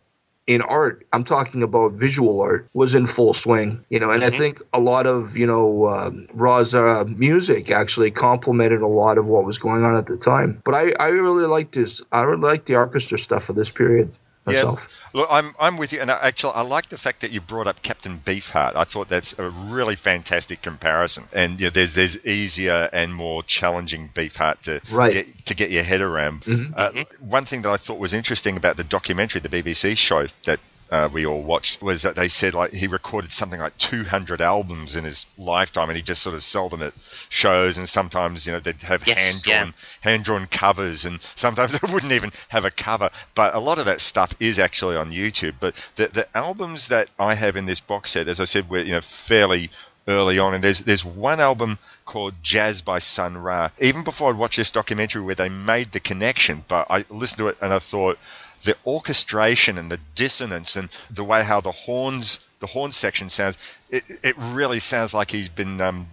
[0.49, 3.85] in art, I'm talking about visual art, was in full swing.
[3.91, 8.11] You know, and I think a lot of you know um, Ra's uh, music actually
[8.11, 10.61] complemented a lot of what was going on at the time.
[10.65, 12.03] But I, I really liked this.
[12.11, 14.11] I really liked the orchestra stuff of this period
[14.49, 14.89] myself.
[15.15, 17.67] Look, I'm, I'm with you, and I, actually, I like the fact that you brought
[17.67, 18.77] up Captain Beefheart.
[18.77, 21.25] I thought that's a really fantastic comparison.
[21.33, 25.13] And you know, there's there's easier and more challenging Beefheart to Right.
[25.13, 26.43] get to get your head around.
[26.43, 26.73] Mhm.
[26.77, 30.61] Uh, One thing that I thought was interesting about the documentary, the BBC show that.
[30.91, 34.97] Uh, we all watched was that they said like he recorded something like 200 albums
[34.97, 36.95] in his lifetime, and he just sort of sold them at
[37.29, 37.77] shows.
[37.77, 41.93] And sometimes, you know, they'd have Yes, hand drawn hand drawn covers, and sometimes they
[41.93, 43.11] wouldn't even have a cover.
[43.35, 45.55] But a lot of that stuff is actually on YouTube.
[45.61, 48.79] But the the albums that I have in this box set, as I said, were
[48.81, 49.71] you know fairly
[50.07, 53.69] early on, and there's there's one album called Jazz by Sun Ra.
[53.79, 57.49] Even before I'd watched this documentary where they made the connection, but I listened to
[57.49, 58.19] it and I thought
[58.63, 63.57] the orchestration and the dissonance and the way how the horns the horn section sounds
[63.91, 66.07] it, it really sounds like he's been um,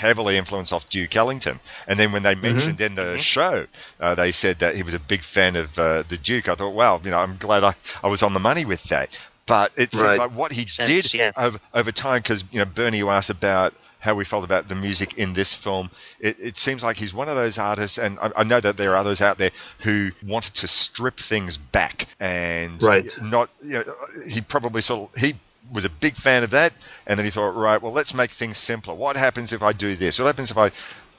[0.00, 1.58] heavily influenced off Duke Ellington.
[1.88, 3.66] And then when they mentioned in the show
[4.00, 6.48] uh, they said that he was a big fan of uh, the Duke.
[6.48, 9.18] I thought wow you know I'm glad I, I was on the money with that.
[9.46, 10.18] But it's seems Right.
[10.18, 11.32] like what he Sense, did yeah.
[11.36, 14.74] over, over time because you know Bernie you asked about how we felt about the
[14.74, 15.88] music in this film.
[16.18, 18.90] It, it seems like he's one of those artists, and I, I know that there
[18.90, 23.06] are others out there who wanted to strip things back and Right.
[23.22, 23.48] not.
[23.62, 23.84] You know,
[24.28, 25.34] he probably sort of he
[25.72, 26.72] was a big fan of that,
[27.06, 28.92] and then he thought, right, well, let's make things simpler.
[28.92, 30.18] What happens if I do this?
[30.18, 30.72] What happens if I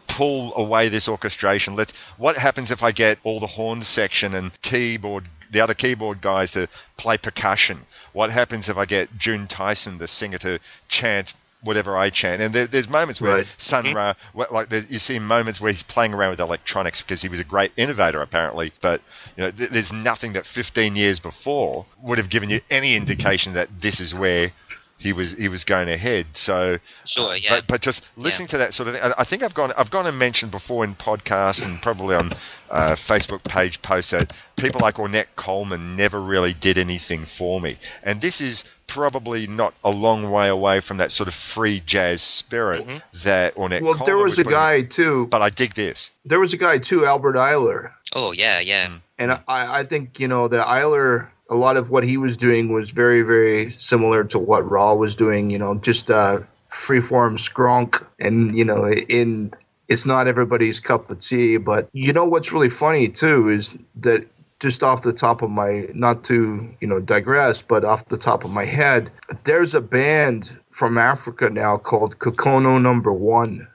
[0.08, 1.78] pull away this orchestration?
[1.78, 1.94] Let's.
[2.18, 6.52] What happens if I get all the horn section and keyboard, the other keyboard guys
[6.52, 6.68] to
[6.98, 7.80] play percussion?
[8.12, 12.42] What happens if I get June Tyson, the singer, to chant whatever I chant?
[12.42, 13.48] And there, there's moments where Right.
[13.58, 17.30] Sun Ra, like there's, you see moments where he's playing around with electronics because he
[17.30, 18.72] was a great innovator apparently.
[18.82, 19.02] But
[19.38, 23.54] you know, th- there's nothing that 15 years before would have given you any indication
[23.54, 24.52] that this is where
[25.00, 26.28] he was he was going ahead.
[26.34, 27.50] So Sure, yeah.
[27.58, 29.92] but, but just listening to that sort of thing, I- I think I've gone I've
[29.92, 32.32] gone and mentioned before in podcasts and probably on
[32.72, 37.76] uh, Facebook page posts that people like Ornette Coleman never really did anything for me,
[38.04, 42.22] and this is probably not a long way away from that sort of free jazz
[42.22, 42.86] spirit
[43.24, 43.82] that Ornette.
[43.82, 44.60] Well, Coleman there was would a put in.
[44.60, 45.28] guy too.
[45.28, 46.12] but I dig this.
[46.26, 48.88] There was a guy too, Albert Ayler, oh yeah, yeah.
[48.88, 49.02] Mm.
[49.20, 51.30] and I, I think you know that Eiler.
[51.50, 55.14] A lot of what he was doing was very, very similar to what Ra was
[55.14, 55.52] doing.
[55.52, 56.40] You know, just uh,
[56.72, 59.54] freeform skronk, and you know, in
[59.88, 61.58] it's not everybody's cup of tea.
[61.58, 64.26] But you know what's really funny too is that
[64.64, 68.46] just off the top of my, not to you know digress, but off the top
[68.46, 69.12] of my head,
[69.44, 73.68] there's a band from Africa now called Konono Number One,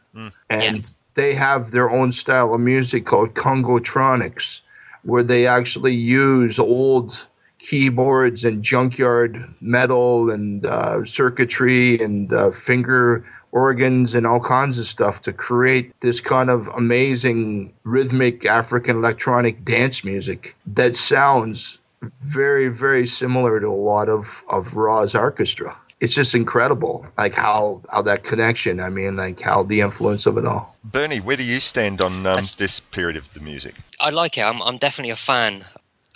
[0.48, 4.62] and they have their own style of music called Congotronics,
[5.02, 7.26] where they actually use old
[7.58, 14.84] keyboards and junkyard metal and uh, circuitry and uh, finger organs and all kinds of
[14.84, 21.78] stuff to create this kind of amazing rhythmic African electronic dance music that sounds
[22.20, 25.76] very, very similar to a lot of, of Ra's orchestra.
[26.00, 28.78] It's just incredible, like how how that connection.
[28.78, 30.76] I mean, like how the influence of it all.
[30.84, 33.74] Bernie, where do you stand on um, this period of the music?
[33.98, 34.42] I like it.
[34.42, 35.64] I'm, I'm definitely a fan.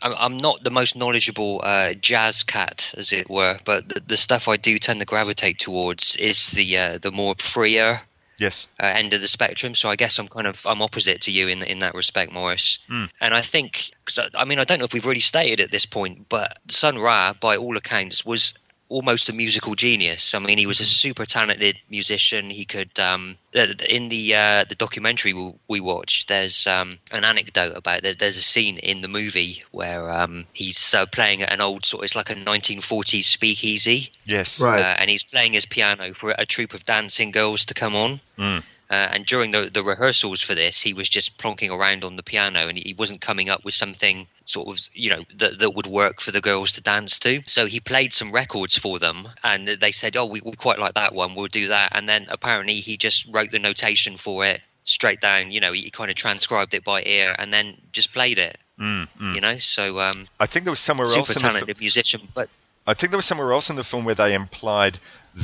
[0.02, 4.16] I'm, I'm not the most knowledgeable uh, jazz cat, as it were, but the, the
[4.16, 8.02] stuff I do tend to gravitate towards is the uh, the more freer
[8.38, 8.66] Yes.
[8.82, 9.74] uh, end of the spectrum.
[9.74, 12.78] So I guess I'm kind of I'm opposite to you in in that respect, Maurice.
[13.20, 15.70] And I think, 'cause I I mean, I don't know if we've really stated at
[15.70, 18.54] this point, but Sun Ra, by all accounts, was
[18.92, 20.34] almost a musical genius.
[20.34, 22.50] I mean, he was a super talented musician.
[22.50, 26.98] He could, um, th- th- in the uh, the documentary we, we watched, there's um,
[27.10, 31.42] an anecdote about there, there's a scene in the movie where um, he's uh, playing
[31.42, 32.04] at an old sort.
[32.04, 34.60] It's like a 1940s speakeasy Yes.
[34.60, 34.80] Right.
[34.80, 38.20] uh, and he's playing his piano for a troupe of dancing girls to come on.
[38.38, 38.62] Mm.
[38.92, 42.22] Uh, and during the, the rehearsals for this, he was just plonking around on the
[42.22, 45.86] piano, and he wasn't coming up with something sort of you know that, that would
[45.86, 47.40] work for the girls to dance to.
[47.46, 50.92] So he played some records for them, and they said, "Oh, we, we quite like
[50.92, 51.34] that one.
[51.34, 55.52] We'll do that." And then apparently he just wrote the notation for it straight down.
[55.52, 58.58] You know, he kind of transcribed it by ear, and then just played it.
[58.78, 59.34] Mm, mm.
[59.34, 62.28] You know, so um, I think there was somewhere else super in the talented musician,
[62.34, 62.50] but
[62.86, 64.98] I think there was somewhere else in the film where they implied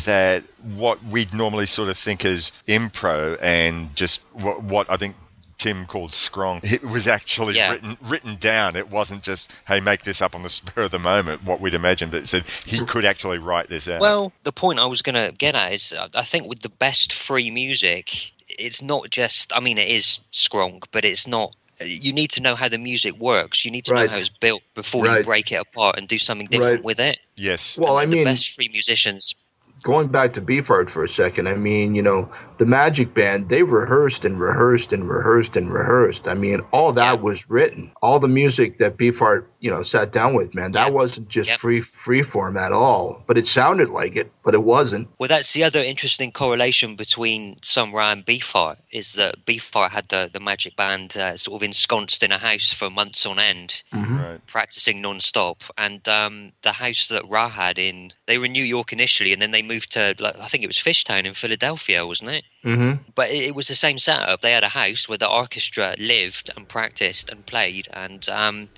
[0.04, 0.42] that
[0.76, 5.16] what we'd normally sort of think as impro and just what, what I think
[5.56, 7.72] Tim called skronk, it was actually Yeah.
[7.72, 8.76] written written down.
[8.76, 11.74] It wasn't just hey make this up on the spur of the moment what we'd
[11.74, 14.00] imagined, but it said he could actually write this out.
[14.00, 16.68] Well, the point I was going to get at is uh, I think with the
[16.68, 22.12] best free music, it's not just, I mean, it is skronk, but it's not you
[22.12, 23.64] need to know how the music works.
[23.64, 24.06] You need to Right.
[24.06, 25.18] know how it's built before Right.
[25.18, 26.84] you break it apart and do something different Right.
[26.84, 27.20] with it.
[27.36, 27.78] Yes.
[27.78, 29.34] Well, I mean, the best free musicians.
[29.82, 33.62] Going back to Beefheart for a second, I mean, you know, the Magic Band, they
[33.62, 36.26] rehearsed and rehearsed and rehearsed and rehearsed.
[36.28, 37.22] I mean, all that Yeah.
[37.22, 37.92] was written.
[38.02, 40.92] All the music that Beefheart, you know, sat down with, man, that Yeah.
[40.92, 41.60] wasn't just Yep.
[41.60, 43.22] free free form at all.
[43.26, 45.08] But it sounded like it, but it wasn't.
[45.18, 50.08] Well, that's the other interesting correlation between Sun Ra and Beefheart is that Beefheart had
[50.08, 53.82] the, the magic band uh, sort of ensconced in a house for months on end,
[53.92, 54.40] Right.
[54.46, 55.62] practicing non-stop.
[55.76, 59.40] And um, the house that Ra had in, they were in New York initially, and
[59.40, 62.44] then they moved to, like, I think it was Fishtown in Philadelphia, wasn't it?
[62.68, 64.40] Hmm But it, it was the same setup.
[64.40, 68.68] They had a house where the orchestra lived and practiced and played, and um,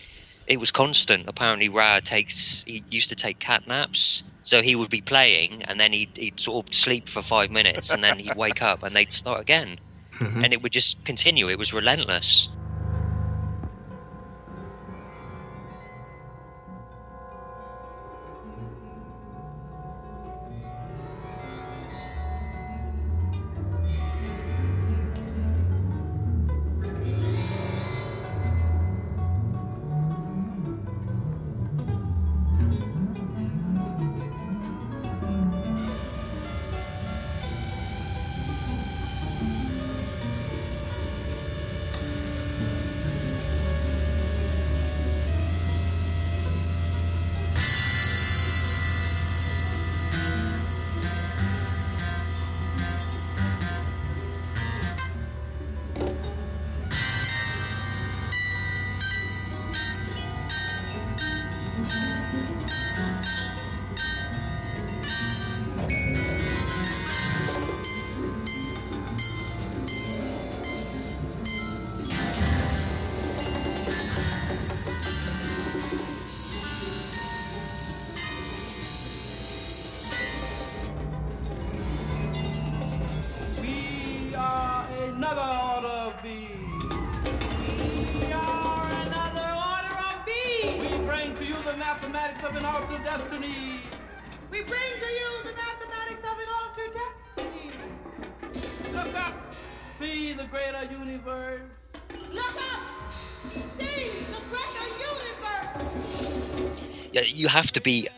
[0.47, 1.25] it was constant.
[1.29, 5.79] Apparently, Ra takes he used to take cat naps, so he would be playing, and
[5.81, 8.95] then he'd, he'd sort of sleep for five minutes, and then he'd wake up, and
[8.95, 9.77] they'd start again,
[10.21, 10.45] Mhm.
[10.45, 11.49] and it would just continue.
[11.49, 12.49] It was relentless.
[92.57, 93.81] An altered destiny.
[94.51, 97.71] We bring to you the mathematics of an altered destiny.
[98.93, 99.35] Look up,
[100.01, 101.63] see the greater universe.
[102.33, 103.13] Look up.
[103.79, 104.89] See the greater
[106.19, 106.71] universe.
[107.13, 108.09] Yeah, you have to be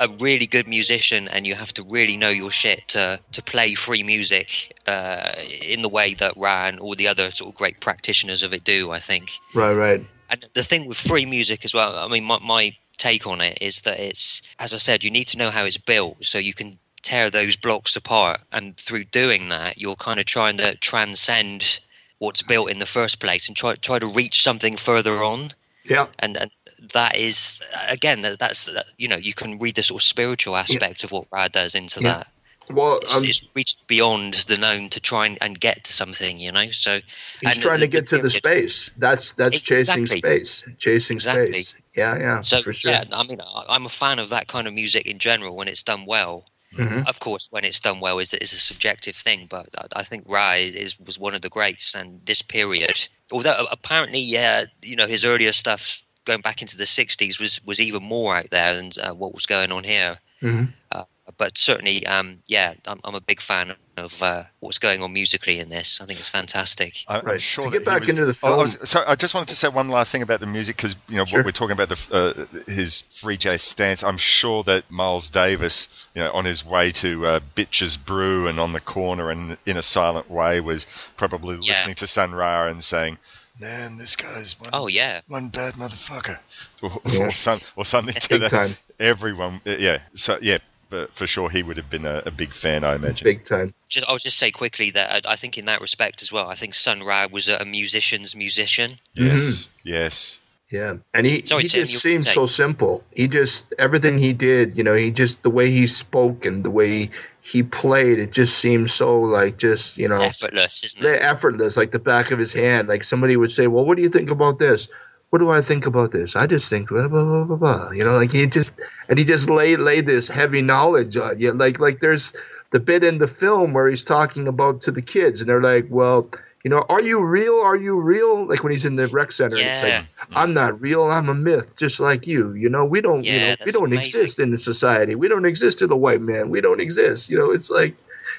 [0.00, 3.74] a really good musician, and you have to really know your shit to to play
[3.74, 5.32] free music uh,
[5.62, 8.64] in the way that Ra and all the other sort of great practitioners of it
[8.64, 8.90] do.
[8.90, 9.30] I think.
[9.54, 10.06] Right, right.
[10.30, 13.58] And the thing with free music as well, I mean, my, my take on it
[13.60, 16.54] is that it's, as I said, you need to know how it's built so you
[16.54, 18.40] can tear those blocks apart.
[18.52, 21.80] And through doing that, you're kind of trying to transcend
[22.18, 25.50] what's built in the first place and try try to reach something further on.
[25.84, 26.06] Yeah.
[26.18, 26.50] And, and
[26.92, 30.56] that is again that, that's that, you know you can read the sort of spiritual
[30.56, 32.12] aspect of what Rad does into Yeah.
[32.12, 32.26] that.
[32.70, 36.38] Well, It's, um, it's reached beyond the known to try and, and get to something,
[36.38, 36.70] you know.
[36.70, 37.00] So
[37.40, 38.90] he's trying to get to the space.
[38.96, 40.64] That's that's chasing space.
[40.78, 41.62] Chasing Exactly.
[41.62, 41.74] space.
[41.96, 42.90] Yeah, yeah, So for sure.
[42.90, 45.68] yeah, I mean, I- I'm a fan of that kind of music in general when
[45.68, 46.46] it's done well.
[46.76, 47.06] Mhm.
[47.06, 50.24] Of course, when it's done well is is a subjective thing, but I, I think
[50.26, 55.06] Ra is was one of the greats, and this period, although apparently, yeah, you know,
[55.06, 58.90] his earlier stuff going back into the '60s was was even more out there than
[59.00, 60.18] uh, what was going on here.
[60.42, 60.72] Mhm.
[60.90, 61.04] Uh,
[61.36, 65.60] but certainly, um, yeah, I'm, I'm a big fan of uh, what's going on musically
[65.60, 66.00] in this.
[66.00, 67.04] I think it's fantastic.
[67.08, 67.40] I- I'm Right.
[67.40, 69.48] sure To get back was- into the Oh, I film- was- so I just wanted
[69.48, 71.38] to say one last thing about the music because you know Sure.
[71.40, 74.02] what we're talking about the uh, his free jazz stance.
[74.02, 78.58] I'm sure that Miles Davis, you know, on his way to uh, Bitches Brew and
[78.58, 81.72] on the corner and in a silent way was probably Yeah.
[81.74, 83.18] listening to Sun Ra and saying,
[83.60, 86.38] "Man, this guy's one, Oh yeah, one bad motherfucker,"
[86.82, 87.20] or, Yeah.
[87.28, 88.50] or, some, or something to that.
[88.50, 88.76] time.
[88.98, 89.98] Everyone, yeah.
[90.14, 90.58] So yeah,
[90.88, 93.24] but for sure he would have been a, a big fan, I imagine.
[93.24, 93.74] Big time.
[93.88, 96.54] just I'll just say quickly that I, I think in that respect as well, I
[96.54, 98.98] think Sun Ra was a, a musician's musician.
[99.14, 99.88] Yes, mm-hmm.
[99.88, 100.40] yes.
[100.70, 103.04] Yeah, and he Sorry, he Tim, just you seemed so simple.
[103.12, 106.70] He just everything he did, you know, he just the way he spoke and the
[106.70, 107.10] way he,
[107.42, 111.22] he played, it just seemed so like just you know It's effortless, isn't it?
[111.22, 112.88] effortless, like the back of his hand.
[112.88, 114.88] Like somebody would say, "Well, what do you think about this?"
[115.34, 116.36] What do I think about this?
[116.36, 117.56] I just think blah blah blah blah.
[117.56, 117.90] blah.
[117.90, 118.72] You know, like he just
[119.08, 121.50] and he just laid laid this heavy knowledge on you.
[121.50, 122.32] Like like there's
[122.70, 125.86] the bit in the film where he's talking about to the kids, and they're like,
[125.90, 126.30] "Well."
[126.62, 127.56] You know, are you real?
[127.56, 128.46] Are you real?
[128.46, 130.04] Like when he's in the rec center, and it's like,
[130.34, 131.02] I'm not real.
[131.02, 132.54] I'm a myth, just like you.
[132.54, 133.22] You know, we don't.
[133.22, 134.20] you know, we don't amazing.
[134.20, 135.14] exist in the society.
[135.14, 136.48] We don't exist to the white man.
[136.48, 137.28] We don't exist.
[137.28, 137.94] You know, it's like,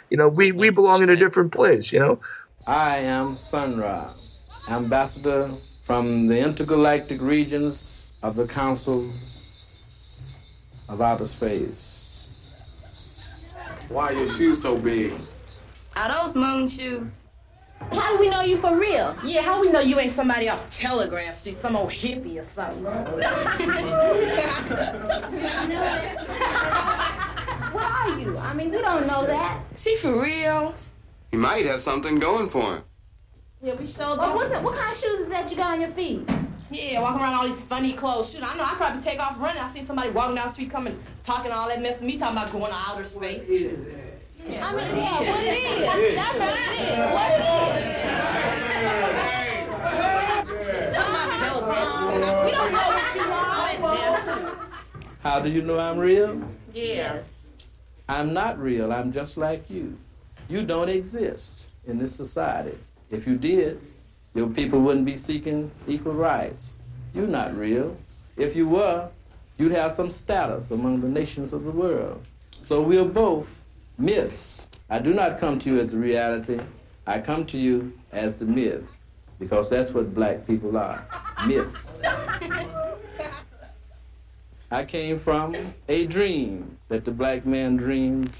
[0.09, 1.91] you know, we we belong in a different place.
[1.93, 2.19] You know,
[2.65, 4.11] I am Sun Ra,
[4.69, 5.51] ambassador
[5.86, 9.13] from the intergalactic regions of the Council
[10.89, 12.07] of Outer Space.
[13.89, 15.13] Why are your shoes so big?
[15.95, 17.07] Are those moon shoes?
[17.91, 19.15] How do we know you for real?
[19.23, 22.47] Yeah, how do we know you ain't somebody off Telegraph Street, some old hippie or
[22.55, 22.83] something?
[27.75, 28.38] What are you?
[28.38, 29.61] I mean, we don't know that.
[29.75, 30.73] she for real?
[31.31, 32.83] He might have something going for him.
[33.66, 35.82] Yeah, we showed Well, what's it, what kind of shoes is that you got on
[35.82, 36.22] your feet?
[36.70, 38.30] Yeah, walking around all these funny clothes.
[38.30, 39.59] Shoot, I know I probably take off running.
[39.59, 42.38] I see somebody walking down the street coming, talking all that mess to me, talking
[42.38, 43.43] about going to outer space.
[43.49, 46.16] Yeah, I mean, yeah, what it is.
[46.16, 46.99] That's what it is.
[47.09, 48.05] What it is.
[50.93, 52.45] That's my telegraph.
[52.45, 53.22] We don't know what you
[53.88, 54.70] are.
[55.24, 56.39] How do you know I'm real?
[56.72, 57.24] Yeah.
[58.09, 58.93] I'm not real.
[58.93, 59.97] I'm just like you.
[60.49, 62.78] You don't exist in this society.
[63.12, 63.80] If you did,
[64.34, 66.74] your people wouldn't be seeking equal rights.
[67.14, 67.95] You're not real.
[68.38, 69.10] If you were,
[69.58, 72.24] you'd have some status among the nations of the world.
[72.62, 73.47] So we're both
[73.97, 74.70] myths.
[74.89, 76.60] I do not come to you as a reality.
[77.08, 78.84] I come to you as the myth,
[79.39, 81.06] because that's what black people are
[81.47, 82.01] myths.
[84.72, 85.56] I came from
[85.88, 88.38] a dream that the black man dreamed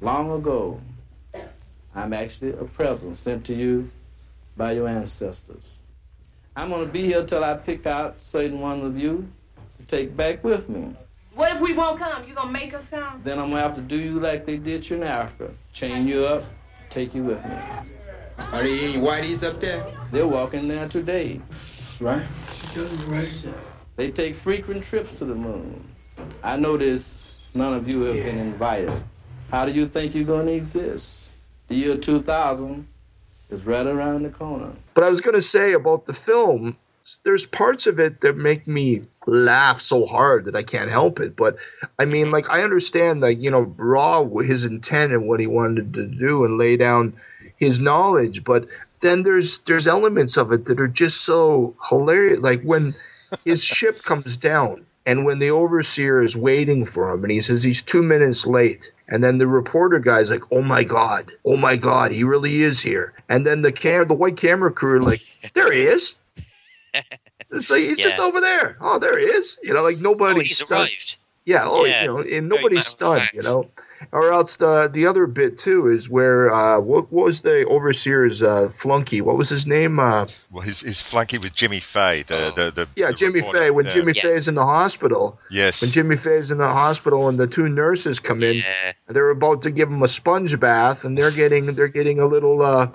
[0.00, 0.80] long ago.
[1.94, 3.90] I'm actually a present sent to you
[4.56, 5.74] by your ancestors.
[6.56, 9.28] I'm going to be here till I pick out certain one of you
[9.76, 10.94] to take back with me.
[11.34, 12.26] What if we won't come?
[12.28, 13.20] You gonna make us come?
[13.24, 15.52] Then I'm going to have to do you like they did you in Africa.
[15.72, 16.44] Chain you up,
[16.90, 17.56] take you with me.
[18.38, 19.84] Are there any whiteys up there?
[20.12, 21.40] They're walking there today.
[21.78, 22.26] That's right.
[23.96, 25.84] They take frequent trips to the moon.
[26.42, 29.02] I notice none of you have been invited.
[29.50, 31.23] How do you think you're going to exist?
[31.68, 32.86] The year 2000
[33.50, 34.72] is right around the corner.
[34.94, 36.76] But I was going to say about the film,
[37.24, 41.36] there's parts of it that make me laugh so hard that I can't help it.
[41.36, 41.56] But
[41.98, 45.92] I mean, like, I understand, like, you know, Ra, his intent and what he wanted
[45.94, 47.14] to do and lay down
[47.56, 48.44] his knowledge.
[48.44, 48.66] But
[49.00, 52.40] then there's there's elements of it that are just so hilarious.
[52.40, 52.94] Like when
[53.44, 57.62] his ship comes down and when the overseer is waiting for him and he says
[57.62, 58.92] he's two minutes late.
[59.08, 62.80] And then the reporter guy's like, "Oh my god, oh my god, he really is
[62.80, 65.22] here." And then the cam, the white camera crew, are like,
[65.54, 66.14] "There he is."
[67.50, 68.76] It's like he's just over there.
[68.80, 69.58] Oh, there he is.
[69.62, 70.70] You know, like oh, nobody's Oh, he's stunned.
[70.72, 71.16] arrived.
[71.44, 71.62] Yeah.
[71.64, 73.28] Oh, Yeah, you know, and nobody's stunned.
[73.32, 73.70] You know,
[74.12, 78.42] or else the the other bit too is where uh, what, what was the overseer's
[78.42, 79.20] uh, flunky?
[79.20, 79.98] What was his name?
[79.98, 83.58] Uh, Well, his, his flunky was Jimmy Fey, the, the, the yeah, the Jimmy reporter.
[83.58, 83.70] Fey.
[83.70, 83.92] When Yeah.
[83.92, 84.22] Jimmy Yeah.
[84.22, 88.18] Fey's in the hospital, yes, when Jimmy Fey's in the hospital, and the two nurses
[88.18, 88.92] come in, Yeah.
[89.06, 92.26] and they're about to give him a sponge bath, and they're getting they're getting a
[92.26, 92.88] little uh,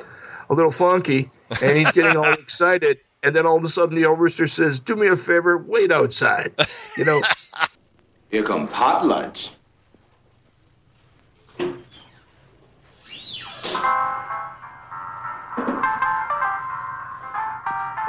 [0.50, 1.30] a little funky,
[1.62, 3.00] and he's getting all excited.
[3.22, 6.54] And then all of a sudden, the overseer says, "Do me a favor, wait outside."
[6.96, 7.22] You know,
[8.32, 9.50] Here comes hot lunch.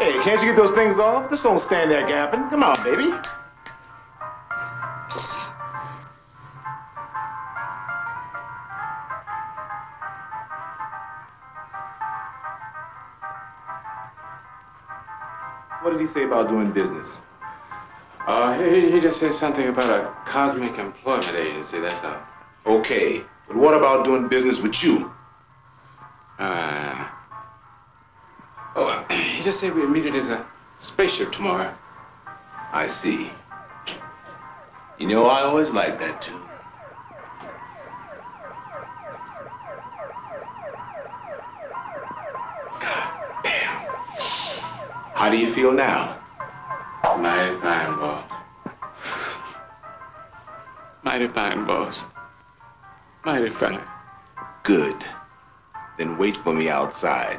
[0.01, 1.29] Hey, can't you get those things off?
[1.29, 2.49] Just don't stand there gapping.
[2.49, 3.11] Come on, baby.
[15.83, 17.07] What did he say about doing business?
[18.27, 22.79] Uh, he, he just said something about a cosmic employment agency, that's all.
[22.79, 25.11] Okay, but what about doing business with you?
[26.41, 27.07] Uh,
[28.77, 30.43] oh, uh, he just said we'd meet at his uh,
[30.81, 31.75] spaceship tomorrow.
[32.73, 33.31] I see.
[34.99, 36.41] You know, I always like that too.
[42.81, 43.87] God damn.
[45.15, 46.17] How do you feel now?
[47.19, 48.33] Mighty fine, boss.
[51.03, 51.99] Mighty fine, boss.
[53.27, 53.83] Mighty fine.
[54.63, 55.05] Good.
[56.01, 57.39] Then wait for me outside.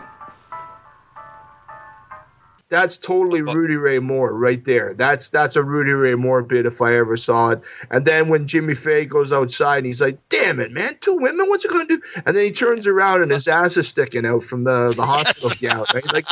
[2.70, 4.94] that's totally Rudy Ray Moore right there.
[4.94, 7.62] That's that's a Rudy Ray Moore bit if I ever saw it.
[7.90, 11.50] And then when Jimmy Fey goes outside and he's like, "Damn it, man, two women,
[11.50, 14.28] what's it going to do?" And then he turns around and his ass is sticking
[14.28, 15.86] out from the the hospital gown.
[15.94, 16.14] Right?
[16.14, 16.28] Like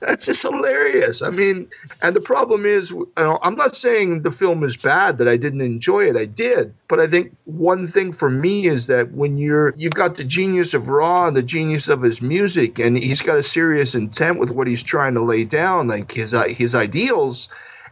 [0.00, 1.22] that's just hilarious.
[1.22, 1.68] I mean,
[2.02, 6.08] and the problem is, I'm not saying the film is bad that I didn't enjoy
[6.08, 6.16] it.
[6.16, 10.16] I did, but I think one thing for me is that when you're you've got
[10.16, 13.94] the genius of Ra and the genius of his music, and he's got a serious
[13.94, 17.48] intent with what he's trying to lay down, like his uh, his ideals.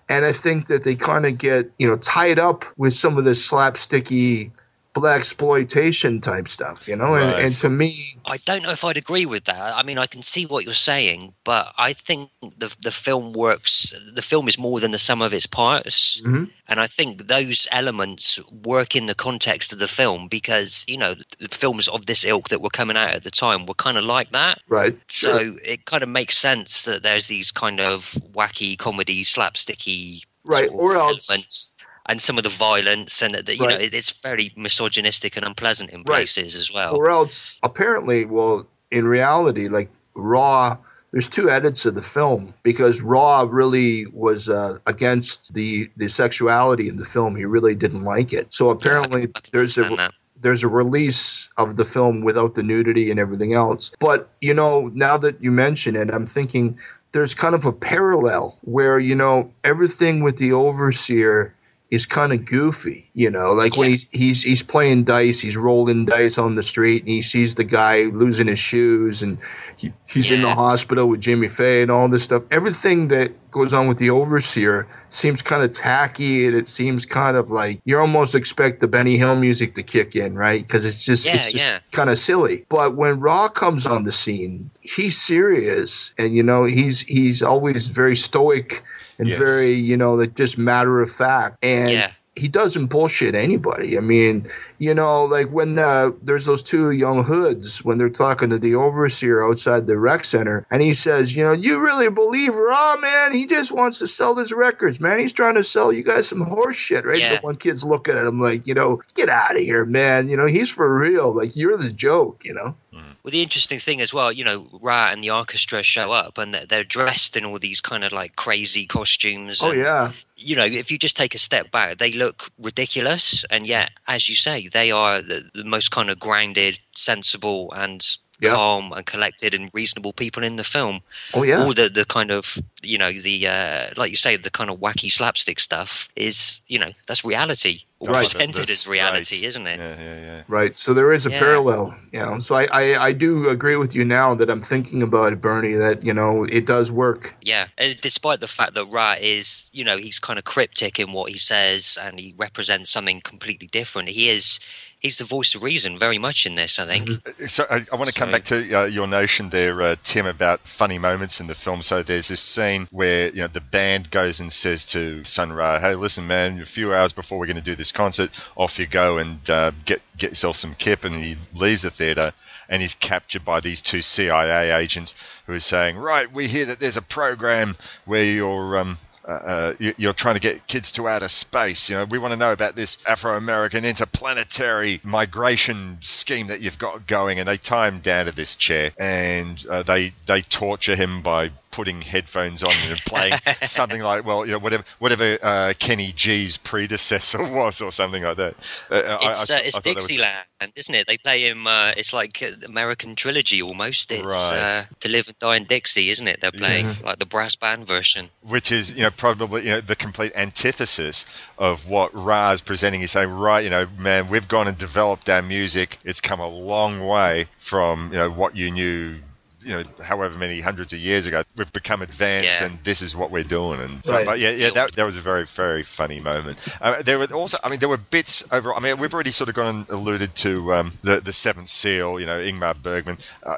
[0.09, 3.25] And I think that they kind of get you know tied up with some of
[3.25, 4.51] this slapsticky
[4.95, 7.15] blaxploitation type stuff, you know.
[7.15, 7.45] And, Right.
[7.45, 9.75] and to me, I don't know if I'd agree with that.
[9.75, 13.95] I mean, I can see what you're saying, but I think the the film works.
[14.15, 16.51] The film is more than the sum of its parts, Mhm.
[16.69, 21.15] and I think those elements work in the context of the film because you know
[21.39, 24.05] the films of this ilk that were coming out at the time were kind of
[24.05, 24.61] like that.
[24.69, 24.97] right?
[25.09, 30.69] So it kind of makes sense that there's these kind of wacky comedy, slapsticky Right,
[30.69, 31.75] sort of or else- elements,
[32.07, 33.83] and some of the violence, and that you know Right.
[33.83, 36.07] it, it's very misogynistic and unpleasant in Right.
[36.27, 36.95] places as well.
[36.97, 40.77] or else apparently well in reality like Ra
[41.13, 46.89] there's two edits of the film because Ra really was uh, against the the sexuality
[46.89, 50.13] in the film he really didn't like it so apparently I can there's a that.
[50.41, 54.91] there's a release of the film without the nudity and everything else but you know
[54.95, 56.77] now that you mention it i'm thinking
[57.13, 61.55] there's kind of a parallel where you know everything with the overseer
[61.93, 66.07] is kind of goofy, you know, like when he's he's he's playing dice, he's rolling
[66.07, 69.37] dice on the street, and he sees the guy losing his shoes, and
[69.77, 72.45] he, he's in the hospital with Jimmy Fey and all this stuff.
[72.51, 77.37] Everything that goes on with the overseer seems kind of tacky, and it seems kind
[77.37, 80.67] of like you almost expect the Benny Hill music to kick in, right?
[80.67, 81.81] Because it's just Yeah, it's just yeah.
[81.91, 82.65] kind of silly.
[82.71, 87.89] But when Ra comes on the scene, he's serious, and you know he's he's always
[87.89, 88.83] very stoic
[89.23, 89.39] and Yes.
[89.39, 92.11] very you know like just matter of fact, and Yeah.
[92.35, 93.97] he doesn't bullshit anybody.
[93.97, 94.49] I mean,
[94.79, 98.75] you know, like when uh, there's those two young hoods when they're talking to the
[98.75, 103.33] overseer outside the rec center, and he says, you know, you really believe Ra, man?
[103.33, 105.19] He just wants to sell his records, man.
[105.21, 107.21] He's trying to sell you guys some horse shit, right?
[107.21, 107.37] Yeah.
[107.37, 110.29] The one kid's looking at him like, you know, get out of here, man.
[110.29, 111.33] You know, he's for real.
[111.33, 112.75] Like you're the joke, you know.
[113.23, 116.53] Well, the interesting thing as well, you know, Ra and the orchestra show up and
[116.53, 119.61] they're- they're dressed in all these kind of like crazy costumes.
[119.63, 123.45] Oh and, yeah, You know, if you just take a step back, they look ridiculous.
[123.49, 128.05] And yet, as you say, they are the, the most kind of grounded, sensible, and
[128.43, 128.55] Yeah.
[128.55, 131.01] calm and collected and reasonable people in the film.
[131.33, 131.63] oh yeah.
[131.63, 134.81] All the, the kind of, you know, the, uh, like you say, the kind of
[134.81, 137.83] wacky slapstick stuff is, you know, that's reality.
[138.01, 138.29] Or Right.
[138.29, 139.79] presented as reality, isn't it?
[139.79, 140.43] Yeah, yeah, yeah.
[140.49, 140.77] Right.
[140.77, 141.39] So there is a Yeah.
[141.39, 142.41] parallel, you know.
[142.41, 145.75] So I, I, I do agree with you now that I'm thinking about it, Bernie,
[145.75, 147.33] that, you know, it does work.
[147.43, 151.13] Yeah, and despite the fact that Ra is, you know, he's kind of cryptic in
[151.13, 154.09] what he says and he represents something completely different.
[154.09, 154.59] He is,
[155.03, 157.11] he's the voice of reason very much in this, I think.
[157.49, 160.61] So I, I want to come back to uh, your notion there, uh, Tim, about
[160.61, 161.83] funny moments in the film.
[161.83, 165.81] So there's this scene where you know the band goes and says to Sun Ra,
[165.81, 168.87] "Hey, listen, man, a few hours before we're going to do this concert, off you
[168.87, 172.33] go and uh, get get yourself some kip." And he leaves the theater.
[172.69, 175.15] And he's captured by these two CIA agents
[175.47, 177.77] who are saying, "Right, we hear that there's a program
[178.07, 178.97] where you're um,
[179.31, 181.91] uh, you- you're trying to get kids to outer space.
[181.91, 187.07] You know, we want to know about this Afro-American interplanetary migration scheme that you've got
[187.07, 191.23] going." And they tie him down to this chair, and uh, they they torture him
[191.23, 196.13] by putting headphones on and playing something like, well, you know, whatever whatever uh, Kenny
[196.13, 198.55] G's predecessor was, or something like that.
[198.91, 200.45] Uh, It's I- uh, it's that was- Dixieland,
[200.77, 201.07] isn't it?
[201.09, 201.67] They play him.
[201.67, 204.13] Uh, it's like uh, American trilogy almost.
[204.13, 204.85] It's Right.
[204.89, 206.41] uh, to live and die in Dixie, isn't it?
[206.41, 206.93] They're playing Yeah.
[207.07, 208.31] like the brass band version.
[208.43, 211.25] which is you know probably you know the complete antithesis
[211.59, 213.01] of what Ra is presenting.
[213.01, 215.99] He's saying, right, you know, man, we've gone and developed our music.
[216.05, 219.17] It's come a long way from you know what you knew.
[219.65, 222.67] You know, however many hundreds of years ago, we've become advanced, Yeah.
[222.67, 223.81] and this is what we're doing.
[223.81, 224.27] And so, Right.
[224.27, 226.59] but yeah, yeah, that, that was a very, very funny moment.
[226.81, 228.75] Uh, there were also, I mean, there were bits over.
[228.75, 232.19] I mean, we've already sort of gone and alluded to um, the the Seventh Seal.
[232.21, 233.19] You know, Ingmar Bergman.
[233.43, 233.57] Uh,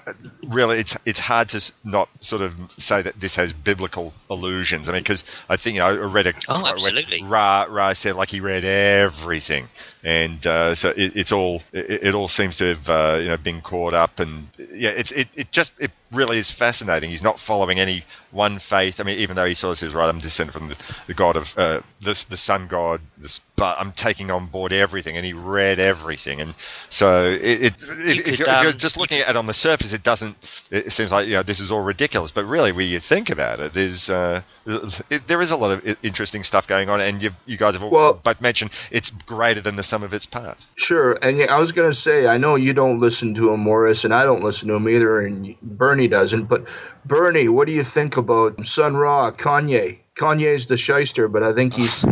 [0.48, 4.88] really, it's it's hard to not sort of say that this has biblical allusions.
[4.88, 7.22] I mean, because I think you know, I read a Oh, quote where absolutely.
[7.24, 9.68] Ra Ra said like he read everything,
[10.04, 13.36] and uh, so it, it's all it, it all seems to have uh, you know
[13.38, 17.08] been caught up, and yeah, it's it, it just it really is fascinating.
[17.10, 18.04] He's not following any
[18.34, 19.00] one faith.
[19.00, 20.76] I mean, even though he sort of says, right, I'm descended from the,
[21.06, 25.16] the god of uh, this the sun god, this, but I'm taking on board everything,
[25.16, 26.54] and he read everything, and
[26.90, 29.46] so it, it if, if, could, you're, if you're um, just looking at it on
[29.46, 30.36] the surface, it doesn't.
[30.70, 33.60] It seems like you know this is all ridiculous, but really, when you think about
[33.60, 37.30] it, there's uh, it, there is a lot of interesting stuff going on, and you
[37.46, 40.68] you guys have all Well- both mentioned it's greater than the sum of its parts.
[40.76, 44.04] Sure, and I was going to say, I know you don't listen to him, Maurice,
[44.04, 46.44] and I don't listen to him either, and Bernie doesn't.
[46.44, 46.64] But
[47.06, 49.98] Bernie, what do you think about Sun Ra, Kanye?
[50.14, 52.04] Kanye's the shyster, but I think he's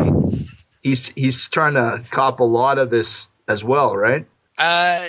[0.83, 4.27] he's he's trying to cop a lot of this as well, right?
[4.59, 5.09] Uh,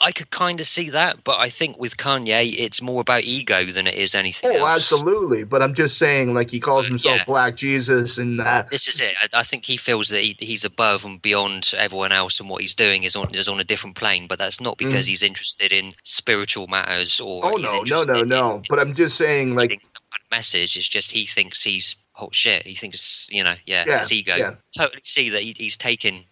[0.00, 3.64] I could kind of see that, but I think with Kanye, it's more about ego
[3.64, 4.60] than it is anything else.
[4.60, 4.76] Oh, else.
[4.92, 5.42] absolutely.
[5.42, 7.24] But I'm just saying, like he calls Uh, himself yeah.
[7.24, 8.70] Black Jesus, and that.
[8.70, 9.14] This is it.
[9.20, 12.60] I, I think he feels that he, he's above and beyond everyone else, and what
[12.62, 14.26] he's doing is on is on a different plane.
[14.28, 17.42] But that's not because he's interested in spiritual matters or.
[17.42, 17.52] Mm.
[17.52, 18.62] Oh no, no, no, in no.
[18.68, 20.76] But I'm just saying, like, kind of message.
[20.76, 22.64] It's just he thinks he's hot shit.
[22.66, 24.36] He thinks you know, yeah, Yeah, his ego.
[24.36, 24.54] yeah.
[24.76, 26.22] Totally see that he, he's taken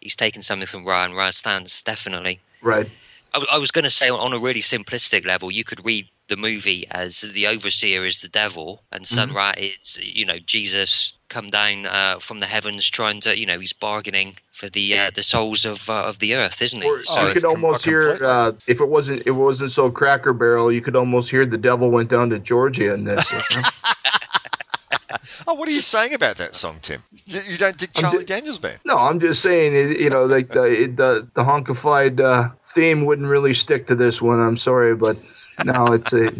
[0.00, 1.10] he's taken something from Ryan.
[1.12, 2.40] and Ra stands definitely.
[2.62, 2.90] right.
[3.34, 6.06] I, w- I was going to say on a really simplistic level, you could read
[6.28, 9.36] the movie as the overseer is the devil and Sun Mm-hmm.
[9.36, 13.58] Ra is you know Jesus come down uh, from the heavens trying to you know
[13.58, 16.88] he's bargaining for the uh, the souls of uh, of the earth, isn't he?
[16.88, 20.32] Or So- you could almost hear uh, if it wasn't if it wasn't so Cracker
[20.32, 23.30] Barrel, you could almost hear the devil went down to Georgia in this.
[23.32, 23.68] you know?
[25.46, 27.02] Oh, what are you saying about that song, Tim?
[27.26, 28.78] You you don't dig I'm Charlie di- Daniels Band?
[28.84, 33.54] no, I'm just saying, you know, like the the the honkified uh, theme wouldn't really
[33.54, 34.40] stick to this one.
[34.40, 35.16] I'm sorry, but
[35.64, 36.30] no, it's a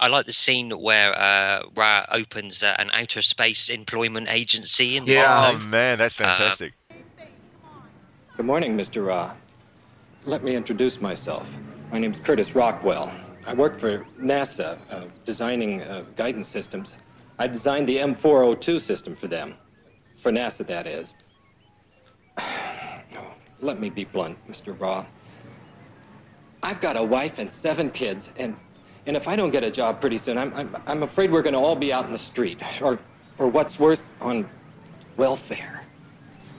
[0.00, 5.04] I like the scene where uh, Ra opens uh, an outer space employment agency in
[5.04, 5.52] the Yeah.
[5.52, 6.72] Oh man, that's fantastic.
[8.36, 9.06] Good morning, Mr.
[9.06, 9.32] Ra.
[10.24, 11.46] Let me introduce myself.
[11.92, 13.12] My name's Curtis Rockwell.
[13.46, 16.94] I work for NASA, uh, designing uh, guidance systems.
[17.38, 19.54] I designed the M402 system for them.
[20.16, 21.14] For NASA, that is.
[23.60, 24.78] Let me be blunt, Mr.
[24.78, 25.06] Ra.
[26.62, 28.56] I've got a wife and seven kids, and
[29.06, 31.54] and if I don't get a job pretty soon, I'm I'm, I'm afraid we're going
[31.54, 32.98] to all be out in the street, or
[33.38, 34.48] or what's worse, on
[35.16, 35.82] welfare.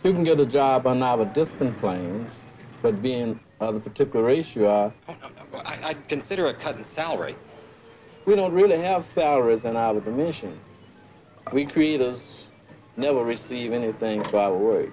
[0.04, 2.42] You can get a job on our discipline planes,
[2.82, 5.60] but being of the particular race you are, Oh, no, no.
[5.60, 7.36] I, I'd consider a cut in salary.
[8.26, 10.60] we don't really have salaries in our dimension.
[11.54, 12.46] We creators
[12.98, 14.90] never receive anything for our work.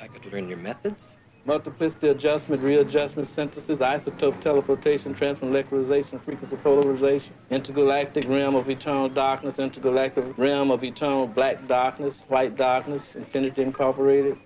[0.00, 1.16] I, I could learn your methods.
[1.46, 10.36] Multiplicity adjustment, readjustment, synthesis, isotope teleportation, transmolecularization, frequency polarization, intergalactic realm of eternal darkness, intergalactic
[10.36, 14.36] realm of eternal black darkness, white darkness, infinity incorporated.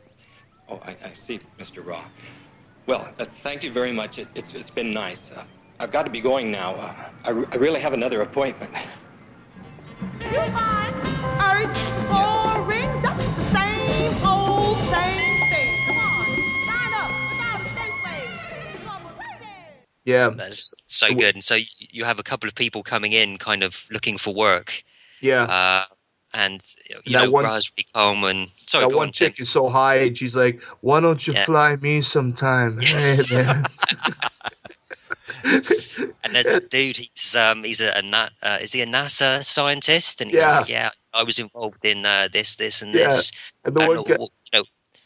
[0.69, 1.85] Oh, I, I see, Mr.
[1.85, 2.05] Ra.
[2.87, 4.19] Well, uh, thank you very much.
[4.19, 5.33] It, it's, it's been nice.
[5.33, 5.45] Uh,
[5.81, 6.75] I've got to be going now.
[6.75, 8.71] Uh, I, re- I really have another appointment.
[10.21, 10.95] You find
[20.05, 21.35] yeah, That's so good.
[21.35, 24.83] And so you have a couple of people coming in, kind of looking for work,
[25.21, 25.45] yeah.
[25.45, 25.85] uh,
[26.35, 26.63] and
[27.07, 30.35] you know, one- Ra's really sorry, that one on, chick is so high, and she's
[30.35, 31.45] like, "Why don't you Yeah.
[31.45, 33.65] fly me sometime?" Hey man,
[36.25, 36.97] And there's a dude.
[36.97, 40.21] He's um, he's a, a uh, is he a NASA scientist?
[40.21, 40.59] And he's Yeah.
[40.59, 43.09] like, yeah, I was involved in uh, this, this, and Yeah.
[43.09, 43.33] this.
[43.65, 44.65] and the And, one uh, guy, you know,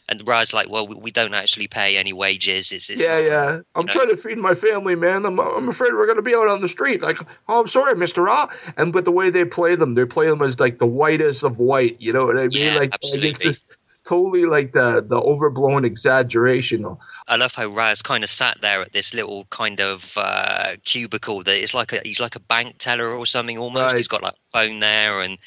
[0.09, 2.71] and Ra's like, well, we, we don't actually pay any wages.
[2.71, 3.59] It's, it's yeah, yeah.
[3.75, 3.93] I'm know.
[3.93, 5.25] trying to feed my family, man.
[5.25, 7.01] I'm, I'm afraid we're gonna be out on the street.
[7.01, 8.47] Like, oh, I'm sorry, Mister Ra.
[8.77, 11.59] And but the way they play them, they play them as like the whitest of
[11.59, 11.95] white.
[12.01, 12.51] You know what I mean?
[12.51, 13.71] Yeah, like, like it's just
[14.03, 16.97] totally like the the overblown exaggeration.
[17.27, 21.43] I love how Ra's kind of sat there at this little kind of uh, cubicle
[21.43, 23.83] that it's like a he's like a bank teller or something almost.
[23.83, 23.97] Right.
[23.97, 25.37] He's got like a phone there and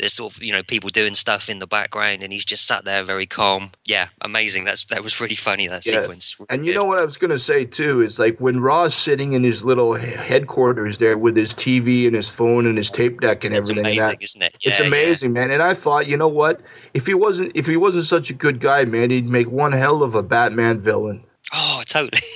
[0.00, 2.84] there's sort of you know people doing stuff in the background and he's just sat
[2.84, 3.70] there very calm.
[3.86, 4.64] Yeah, amazing.
[4.64, 6.00] That's that was really funny that Yeah.
[6.00, 6.36] sequence.
[6.38, 6.78] Really And you good.
[6.80, 9.64] know what I was going to say too is like when Ra's sitting in his
[9.64, 13.68] little headquarters there with his TV and his phone and his tape deck and it's
[13.68, 13.84] everything.
[13.86, 14.54] amazing, that, isn't it?
[14.54, 14.88] it's Yeah, yeah.
[14.88, 15.50] amazing, man.
[15.50, 16.60] And I thought, you know what?
[16.92, 20.02] If he wasn't, if he wasn't such a good guy, man, he'd make one hell
[20.02, 21.24] of a Batman villain.
[21.52, 22.20] Oh, totally.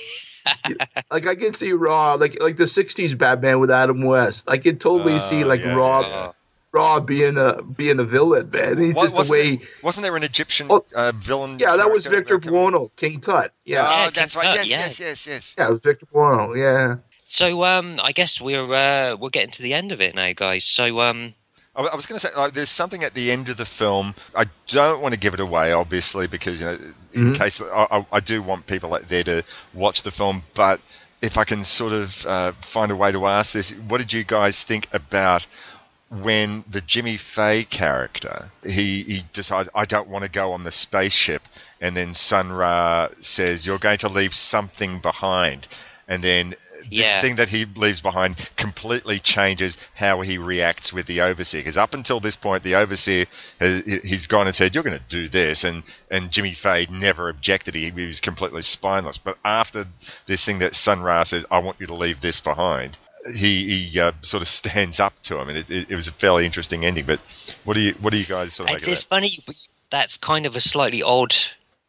[1.11, 4.49] Like I can see Ra, like like the '60s Batman with Adam West.
[4.49, 6.31] I can totally Oh, see like yeah, Ra, yeah, yeah.
[6.71, 8.77] Ra being a being a villain, man.
[8.77, 9.55] He's Wa- just the wasn't, way.
[9.55, 11.57] there, wasn't there an Egyptian Oh, uh, villain?
[11.59, 13.51] yeah, that was Victor Buono, King Tut.
[13.65, 14.57] Yeah, Oh, Yeah, that's King right.
[14.57, 14.79] Tut, Yes, yeah.
[14.85, 15.55] yes, yes, yes.
[15.57, 16.53] yeah, it was Victor Buono.
[16.53, 16.97] Yeah.
[17.27, 20.63] So um, I guess we're uh, we're getting to the end of it now, guys.
[20.63, 21.33] So um,
[21.75, 24.13] I I was going to say, like, there's something at the end of the film.
[24.35, 26.79] I don't want to give it away, obviously, because you know,
[27.13, 27.35] in Mhm.
[27.37, 29.43] case I, I, I do want people out there to
[29.73, 30.43] watch the film.
[30.53, 30.81] But
[31.21, 34.23] if I can sort of uh, find a way to ask this, what did you
[34.23, 35.45] guys think about
[36.09, 40.71] when the Jimmy Fey character he he decides I don't want to go on the
[40.71, 41.43] spaceship,
[41.79, 45.67] and then Sun Ra says you're going to leave something behind,
[46.07, 46.55] and then
[46.89, 47.21] this Yeah.
[47.21, 51.59] thing that he leaves behind completely changes how he reacts with the overseer.
[51.59, 53.25] Because up until this point, the overseer
[53.59, 57.29] has, he's gone and said, "You're going to do this," and and Jimmy Fey never
[57.29, 57.75] objected.
[57.75, 59.19] He, he was completely spineless.
[59.19, 59.85] But after
[60.25, 62.97] this thing that Sun Ra says, "I want you to leave this behind,"
[63.33, 66.11] he, he uh, sort of stands up to him, and it, it, it was a
[66.11, 67.05] fairly interesting ending.
[67.05, 67.19] But
[67.63, 69.15] what do you what do you guys sort of it's, make it's of that?
[69.15, 69.39] funny.
[69.89, 71.33] That's kind of a slightly odd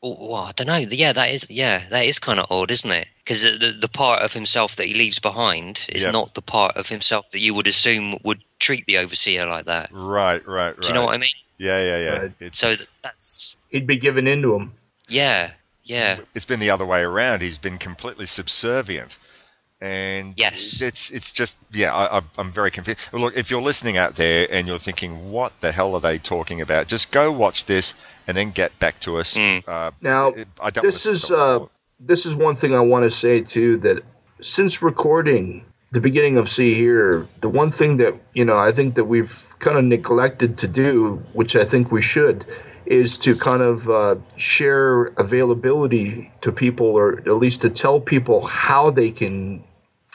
[0.03, 0.79] Oh, well, I don't know.
[0.79, 3.07] Yeah, that is yeah, that is kind of odd, isn't it?
[3.23, 6.11] Because the, the the part of himself that he leaves behind is Yeah.
[6.11, 9.91] not the part of himself that you would assume would treat the overseer like that.
[9.93, 10.81] Right, right, right.
[10.81, 11.31] Do you know what I mean?
[11.59, 12.19] Yeah, yeah, yeah.
[12.19, 12.33] Right.
[12.41, 14.73] It's, So that's He'd be given into him.
[15.09, 15.51] yeah,
[15.85, 17.43] yeah, it's been the other way around.
[17.43, 19.19] He's been completely subservient,
[19.81, 20.83] and Yes.
[20.83, 21.95] it's it's just yeah.
[21.95, 23.01] I, I, I'm very confused.
[23.13, 26.61] Look, if you're listening out there and you're thinking, what the hell are they talking
[26.61, 26.87] about?
[26.87, 27.95] Just go watch this
[28.27, 29.37] and then get back to us.
[29.37, 29.67] Mm.
[29.67, 31.67] Uh, Now, I don't this is uh,
[31.99, 34.03] this is one thing I want to say too that
[34.43, 38.95] since recording the beginning of See Hear, the one thing that you know I think
[38.97, 42.45] that we've kind of neglected to do, which I think we should,
[42.87, 48.47] is to kind of uh, share availability to people, or at least to tell people
[48.47, 49.63] how they can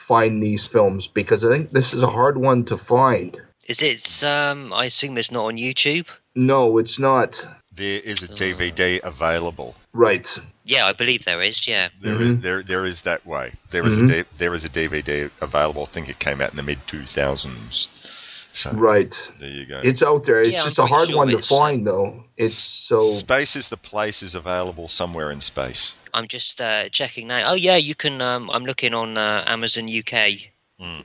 [0.06, 3.36] find these films, because I think this is a hard one to find.
[3.68, 4.22] Is it?
[4.24, 6.06] Um, I assume it's not on YouTube.
[6.34, 7.44] No, it's not.
[7.76, 9.74] there is a DVD available.
[9.92, 10.26] Right.
[10.64, 11.68] Yeah, I believe there is.
[11.68, 11.88] Yeah.
[12.00, 13.52] There is there there is that way.
[13.70, 14.04] There is Mhm.
[14.10, 15.82] a D- there is a DVD available.
[15.82, 17.88] I think it came out in the mid two thousands.
[18.56, 19.14] So Right.
[19.38, 19.80] there you go.
[19.84, 20.42] It's out there.
[20.42, 22.24] It's Yeah, I'm just a hard sure one to uh, find, though.
[22.38, 22.98] It's so.
[23.00, 25.94] Space is the place is available somewhere in space.
[26.14, 27.50] I'm just uh, checking now.
[27.50, 28.22] Oh yeah, you can.
[28.22, 31.00] Um, I'm looking on uh, Amazon UK, Hmm.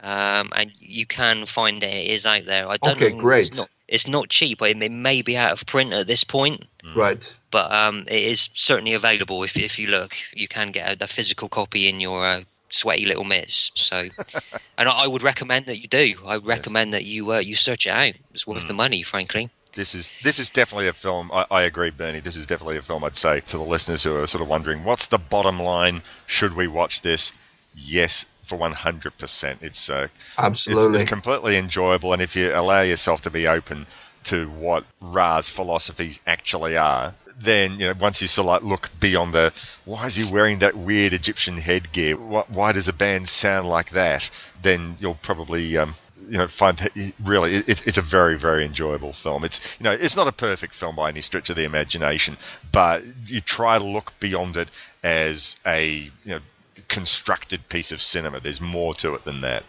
[0.00, 1.92] um, and you can find it.
[1.94, 2.66] It is out there.
[2.68, 3.48] I don't Okay, know, great.
[3.48, 4.62] It's not, it's not cheap.
[4.62, 6.64] It may, may be out of print at this point,
[6.96, 7.30] Right.
[7.50, 9.42] but um, it is certainly available.
[9.42, 12.40] If if you look, you can get a, a physical copy in your uh,
[12.70, 13.70] sweaty little mitts.
[13.74, 14.08] So,
[14.78, 16.14] and I, I would recommend that you do.
[16.26, 18.14] I would recommend that you uh, you search it out.
[18.32, 18.68] It's worth Hmm.
[18.68, 19.50] the money, frankly.
[19.74, 21.30] This is this is definitely a film.
[21.32, 22.20] I, I agree, Bernie.
[22.20, 23.02] This is definitely a film.
[23.04, 26.02] I'd say to the listeners who are sort of wondering, what's the bottom line?
[26.26, 27.32] Should we watch this?
[27.76, 29.58] Yes, for one hundred percent.
[29.62, 31.00] It's uh, it's, Absolutely.
[31.00, 33.86] it's completely enjoyable, and if you allow yourself to be open
[34.24, 38.90] to what Ra's philosophies actually are, then you know once you sort of like look
[39.00, 39.52] beyond the
[39.84, 42.16] why is he wearing that weird Egyptian headgear?
[42.16, 44.30] Why, why does a band sound like that?
[44.62, 45.94] Then you'll probably um,
[46.28, 49.44] you know find that really it, it's a very very enjoyable film.
[49.44, 52.36] It's you know it's not a perfect film by any stretch of the imagination,
[52.72, 54.68] but you try to look beyond it
[55.02, 56.40] as a you know
[56.88, 58.40] constructed piece of cinema.
[58.40, 59.64] There's more to it than that.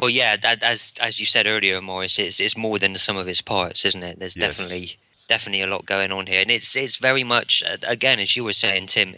[0.00, 3.16] Well, yeah, that, as as you said earlier, Maurice, it's it's more than the sum
[3.16, 4.18] of its parts, isn't it?
[4.18, 4.56] There's Yes.
[4.56, 4.98] definitely
[5.28, 8.44] definitely a lot going on here, and it's it's very much uh, again, as you
[8.44, 9.14] were saying, Tim.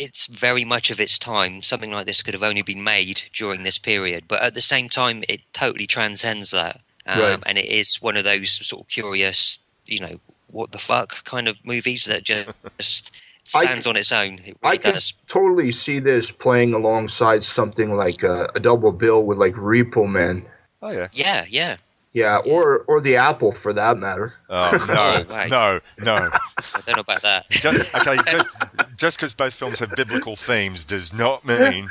[0.00, 1.60] It's very much of its time.
[1.62, 4.88] Something like this could have only been made during this period, but at the same
[4.88, 7.42] time, it totally transcends that, um, Right.
[7.46, 11.48] and it is one of those sort of curious, you know, what the fuck kind
[11.48, 13.10] of movies that just
[13.56, 14.34] I- stands on its own.
[14.44, 15.14] It I really can does.
[15.26, 20.46] totally see this playing alongside something like a, a double bill with like Repo Man.
[20.80, 21.08] Oh yeah.
[21.12, 21.76] Yeah, yeah.
[22.12, 24.32] Yeah, or or the Apple for that matter.
[24.48, 25.50] Oh no, right.
[25.50, 26.14] no, no.
[26.14, 27.48] I don't know about that.
[27.50, 28.48] Just, okay, just
[28.96, 31.90] just because both films have biblical themes does not mean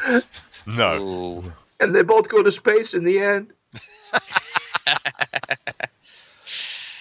[0.65, 1.01] no.
[1.01, 1.53] Ooh.
[1.80, 3.53] And they both go to space in the end.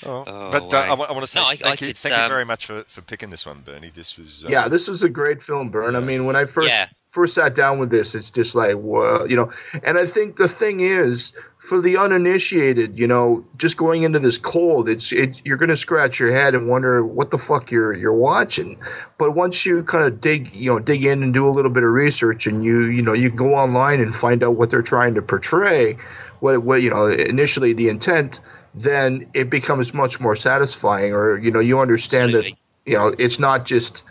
[0.04, 1.06] Oh, Oh, but uh, I, wow.
[1.08, 2.84] want to say No, I- thank I you, could, thank you um, very much for,
[2.84, 3.90] for picking this one, Bernie.
[3.92, 5.96] This was uh, Yeah, this was a great film, Bern.
[5.96, 6.88] I mean, when I first Yeah.
[7.08, 9.50] first sat down with this, it's just like, well, you know.
[9.82, 11.32] And I think the thing is,
[11.66, 15.42] for the uninitiated, you know, just going into this cold, it's it.
[15.44, 18.80] You're going to scratch your head and wonder what the fuck you're you're watching.
[19.18, 21.82] But once you kind of dig, you know, dig in and do a little bit
[21.82, 25.14] of research, and you you know, you go online and find out what they're trying
[25.14, 25.98] to portray,
[26.38, 28.38] what what you know, initially the intent.
[28.74, 32.46] Then it becomes much more satisfying, or you know, you understand that
[32.84, 34.04] you know it's not just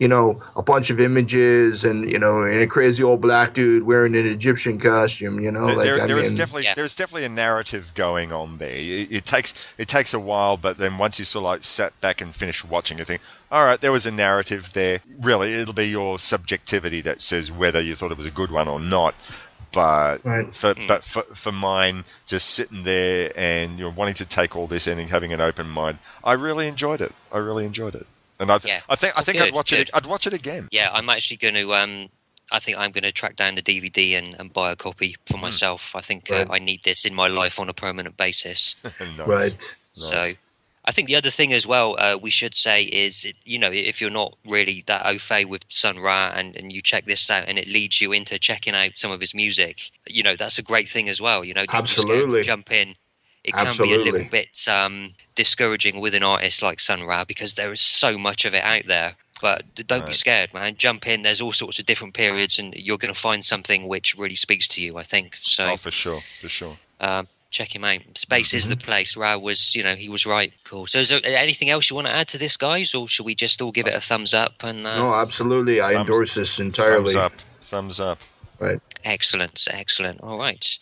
[0.00, 3.84] you know a bunch of images and you know and a crazy old black dude
[3.84, 5.38] wearing an Egyptian costume.
[5.38, 6.74] You know, There, like there, I there mean, is definitely Yeah.
[6.74, 8.74] there's definitely a narrative going on there.
[8.74, 11.92] It, it takes it takes a while, but then once you sort of like sat
[12.00, 13.20] back and finish watching, you think,
[13.52, 15.00] all right, there was a narrative there.
[15.20, 18.66] Really, it'll be your subjectivity that says whether you thought it was a good one
[18.66, 19.14] or not.
[19.72, 20.52] But Right.
[20.54, 20.86] for Hmm.
[20.88, 24.98] but for, for mine, just sitting there and you're wanting to take all this in
[24.98, 27.12] and having an open mind, I really enjoyed it.
[27.30, 28.06] I really enjoyed it,
[28.40, 28.80] and I th- Yeah.
[28.88, 29.80] I think I Well, think good, I'd watch good.
[29.80, 29.90] it.
[29.94, 30.68] I'd watch it again.
[30.72, 31.74] Yeah, I'm actually going to.
[31.74, 32.08] Um,
[32.52, 35.36] I think I'm going to track down the DVD and, and buy a copy for
[35.36, 35.42] Hmm.
[35.42, 35.94] myself.
[35.94, 36.48] I think Right.
[36.48, 38.74] uh, I need this in my life on a permanent basis.
[39.00, 39.18] Nice.
[39.28, 39.76] right.
[39.92, 40.36] So, Nice.
[40.84, 43.70] I think the other thing as well uh, we should say is, it- you know,
[43.70, 47.30] if you're not really that au fait with Sun Ra and, and you check this
[47.30, 50.58] out and it leads you into checking out some of his music, you know, that's
[50.58, 51.44] a great thing as well.
[51.44, 52.42] You know, don't be to Absolutely.
[52.42, 52.94] jump in.
[53.44, 57.54] It can be a little bit um, discouraging with an artist like Sun Ra because
[57.54, 59.14] there is so much of it out there.
[59.40, 60.76] But don't be scared, man.
[60.76, 61.22] Jump in.
[61.22, 64.68] There's all sorts of different periods, and you're going to find something which really speaks
[64.68, 64.98] to you.
[64.98, 65.70] I think so.
[65.72, 66.76] Oh, for sure, for sure.
[67.00, 68.00] Um, check him out.
[68.16, 69.16] Space is the place.
[69.16, 70.52] Ra was, you know, he was right.
[70.64, 70.86] Cool.
[70.86, 73.34] So, is there anything else you want to add to this, guys, or should we
[73.34, 74.62] just all give it a thumbs up?
[74.62, 75.80] And uh, No, absolutely.
[75.80, 77.14] I Thumbs- endorse this entirely.
[77.14, 77.32] Thumbs up.
[77.62, 78.18] Thumbs up.
[78.58, 78.80] Right.
[79.04, 80.20] Excellent, excellent.
[80.20, 80.78] All right.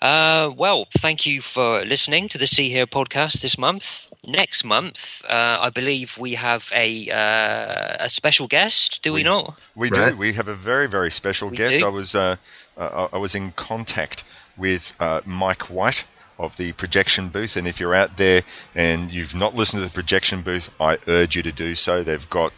[0.00, 4.12] Uh, well, thank you for listening to the See Hear podcast this month.
[4.24, 9.02] Next month, uh, I believe we have a uh, a special guest.
[9.02, 9.58] Do we, We- not?
[9.74, 10.10] We Right.
[10.12, 10.16] do.
[10.16, 11.78] We have a very, very special We guest.
[11.80, 11.86] do.
[11.86, 12.36] I was uh,
[12.76, 14.22] uh, I was in contact
[14.56, 16.04] with uh, Mike White
[16.38, 18.42] of the Projection Booth, and if you're out there
[18.76, 22.04] and you've not listened to the Projection Booth, I urge you to do so.
[22.04, 22.52] They've got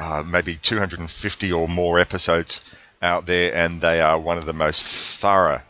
[0.00, 2.60] uh, maybe 250 or more episodes
[3.00, 5.60] out there, and they are one of the most thorough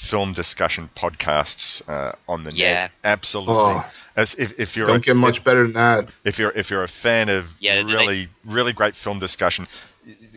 [0.00, 2.72] film discussion podcasts uh, on the Yeah.
[2.72, 2.90] net.
[3.04, 3.54] Absolutely.
[3.54, 3.84] Oh.
[4.16, 6.08] As if, if you're Don't a, get much better than that.
[6.24, 9.68] if you're if you're a fan of Yeah, they- really really great film discussion,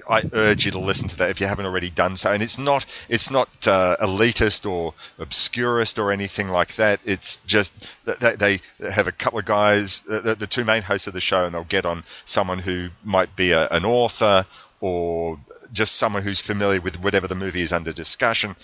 [0.07, 2.29] I urge you to listen to that if you haven't already done so.
[2.31, 6.99] And it's not it's not uh, elitist or obscurist or anything like that.
[7.05, 7.73] It's just
[8.05, 11.21] that they, they have a couple of guys, the, the two main hosts of the
[11.21, 14.45] show, and they'll get on someone who might be a, an author
[14.81, 15.39] or
[15.71, 18.55] just someone who's familiar with whatever the movie is under discussion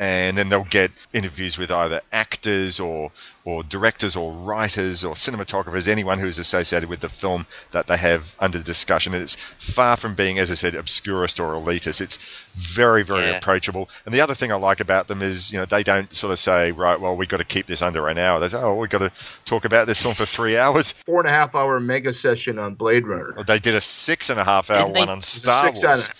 [0.00, 3.12] and then they'll get interviews with either actors or
[3.46, 7.96] or directors or writers or cinematographers, anyone who is associated with the film that they
[7.96, 9.12] have under discussion.
[9.12, 12.00] And it's far from being, as I said, obscurist or elitist.
[12.00, 12.16] It's
[12.54, 13.36] very, very Yeah.
[13.36, 13.90] approachable.
[14.06, 16.38] And the other thing I like about them is, you know, they don't sort of
[16.38, 18.40] say, right, well, we've got to keep this under an hour.
[18.40, 19.12] They say, oh, we've got to
[19.44, 20.92] talk about this film for three hours.
[21.04, 23.44] Four and a half hour mega session on Blade Runner.
[23.46, 25.36] They did a six and a half hour Didn't they- one on It was a
[25.36, 26.10] Star six Wars.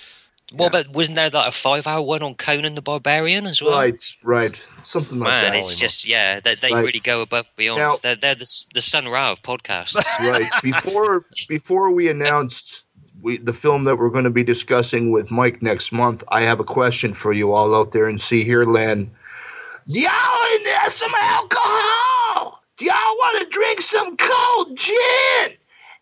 [0.52, 3.78] Hour- Well, but wasn't there like a five-hour one on Conan the Barbarian as well?
[3.78, 4.66] Right, right.
[4.82, 5.58] Something like Man, that.
[5.58, 7.78] it's just yeah, they, they Like- really go above and beyond.
[7.78, 9.94] Now- they're they're the, the Sun Ra of podcasts.
[10.20, 12.84] right before before we announce
[13.22, 16.60] we, the film that we're going to be discussing with Mike next month, I have
[16.60, 19.10] a question for you all out there in See Hear Land.
[19.86, 22.62] Y'all in there some alcohol?
[22.76, 25.52] Do y'all want to drink some cold gin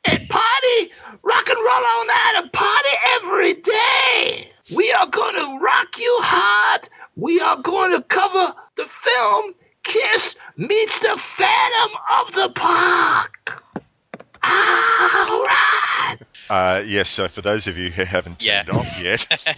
[0.05, 0.91] and party,
[1.23, 1.67] rock and roll
[2.01, 4.51] on out and party every day?
[4.77, 6.89] We are going to rock you hard.
[7.17, 13.63] We are going to cover the film Kiss Meets the Phantom of the Park.
[14.45, 16.17] All right.
[16.51, 18.75] Uh, yes, so for those of you who haven't turned Yeah.
[18.75, 19.57] off yet,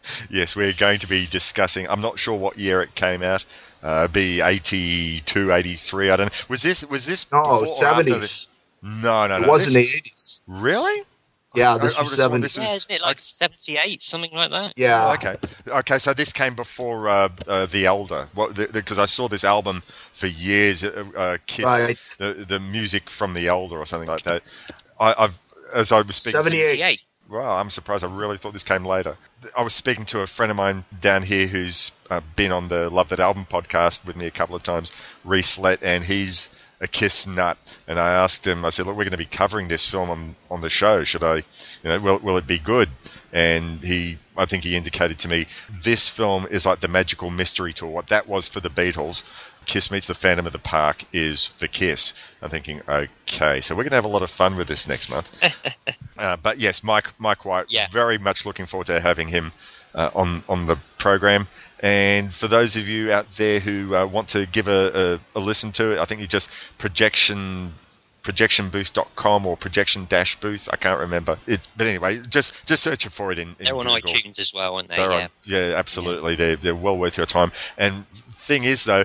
[0.30, 1.88] yes, we're going to be discussing.
[1.88, 3.44] I'm not sure what year it came out.
[3.82, 6.10] Uh, be 82, 83.
[6.10, 6.32] I don't know.
[6.48, 8.46] Was this was this No, before or after seventies.
[8.46, 8.55] the-
[9.02, 9.46] No, no, no.
[9.46, 10.40] It was in the eighties.
[10.46, 11.02] really?
[11.54, 14.30] Yeah, this I- I was would've thought this yeah, was- isn't it like seventy-eight, something
[14.32, 14.74] like that?
[14.76, 15.12] Yeah.
[15.14, 15.98] Okay, okay.
[15.98, 18.28] So this came before uh, uh, the Elder,
[18.72, 19.82] because I saw this album
[20.12, 20.84] for years.
[20.84, 22.14] Uh, uh, Kiss, Right.
[22.18, 24.42] the, the music from the Elder or something like that.
[25.00, 25.38] I, I've
[25.74, 26.38] as I was speaking.
[26.40, 26.66] to- 78.
[26.68, 27.04] Seventy-eight.
[27.28, 28.04] Wow, I'm surprised.
[28.04, 29.16] I really thought this came later.
[29.56, 32.88] I was speaking to a friend of mine down here who's uh, been on the
[32.90, 34.92] Love That Album podcast with me a couple of times,
[35.24, 37.58] Reese Lett, and he's a Kiss nut.
[37.88, 40.36] And I asked him, I said, look, we're going to be covering this film on,
[40.50, 41.04] on the show.
[41.04, 41.44] Should I, you
[41.84, 42.88] know, will, will it be good?
[43.32, 45.46] And he, I think he indicated to me,
[45.82, 47.88] this film is like the magical mystery tour.
[47.88, 49.22] What that was for the Beatles,
[49.66, 52.14] Kiss Meets the Phantom of the Park is for Kiss.
[52.40, 55.10] I'm thinking, okay, so we're going to have a lot of fun with this next
[55.10, 55.30] month.
[56.18, 57.66] Uh, but yes, Mike Mike White.
[57.68, 57.88] Yeah.
[57.92, 59.52] Very much looking forward to having him
[59.94, 61.46] uh, on on the program.
[61.80, 65.40] And for those of you out there who uh, want to give a, a, a
[65.40, 66.48] listen to it, I think you just
[66.78, 67.74] projection
[68.22, 70.68] projectionbooth.com or projection dash booth.
[70.72, 71.38] I can't remember.
[71.46, 74.12] It's but anyway, just just search for it in, in They're on Google.
[74.14, 74.96] iTunes as well, aren't they?
[74.96, 75.22] They're yeah.
[75.24, 76.34] on- yeah, absolutely.
[76.34, 77.52] They're, they're well worth your time.
[77.78, 78.06] And
[78.36, 79.04] thing is, though,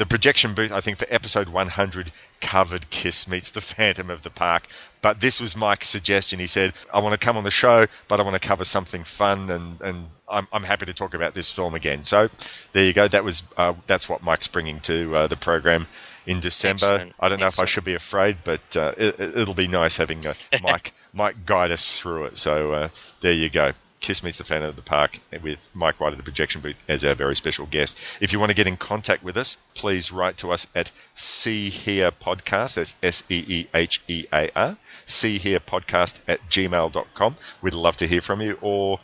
[0.00, 4.30] the projection booth, I think, for episode 100 covered Kiss Meets the Phantom of the
[4.30, 4.62] Park.
[5.02, 6.38] But this was Mike's suggestion.
[6.38, 9.04] He said, I want to come on the show, but I want to cover something
[9.04, 12.04] fun, and, and I'm, I'm happy to talk about this film again.
[12.04, 12.30] So
[12.72, 13.08] there you go.
[13.08, 15.86] That was uh, That's what Mike's bringing to uh, the program
[16.26, 16.76] in December.
[16.76, 17.14] Excellent.
[17.20, 20.26] I don't know if I should be afraid, but uh, it, it'll be nice having
[20.26, 20.32] uh,
[20.62, 22.38] Mike Mike guide us through it.
[22.38, 22.88] So uh,
[23.20, 23.72] there you go.
[24.00, 27.04] Kiss Meets the Phantom of the Park with Mike White at the projection booth as
[27.04, 28.00] our very special guest.
[28.20, 31.68] If you want to get in contact with us, please write to us at See
[31.68, 32.76] Hear Podcast.
[32.76, 34.76] That's S E E H E A R.
[35.04, 37.36] See Hear Podcast at gmail.com.
[37.60, 38.58] We'd love to hear from you.
[38.62, 39.00] Or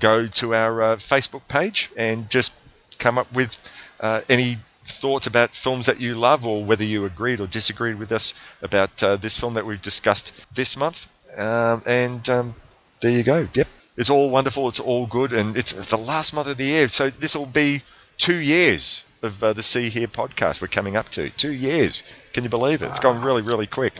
[0.00, 2.52] go to our uh, Facebook page and just
[2.98, 3.56] come up with
[4.00, 8.10] uh, any thoughts about films that you love or whether you agreed or disagreed with
[8.10, 11.06] us about uh, this film that we've discussed this month.
[11.38, 12.54] Um, and um,
[13.00, 13.46] there you go.
[13.54, 13.68] Yep.
[14.00, 14.66] It's all wonderful.
[14.68, 15.34] It's all good.
[15.34, 16.88] And it's the last month of the year.
[16.88, 17.82] So this will be
[18.16, 21.28] two years of uh, the See Hear podcast we're coming up to.
[21.28, 22.02] Two years.
[22.32, 22.86] Can you believe it?
[22.86, 23.92] It's gone really, really quick.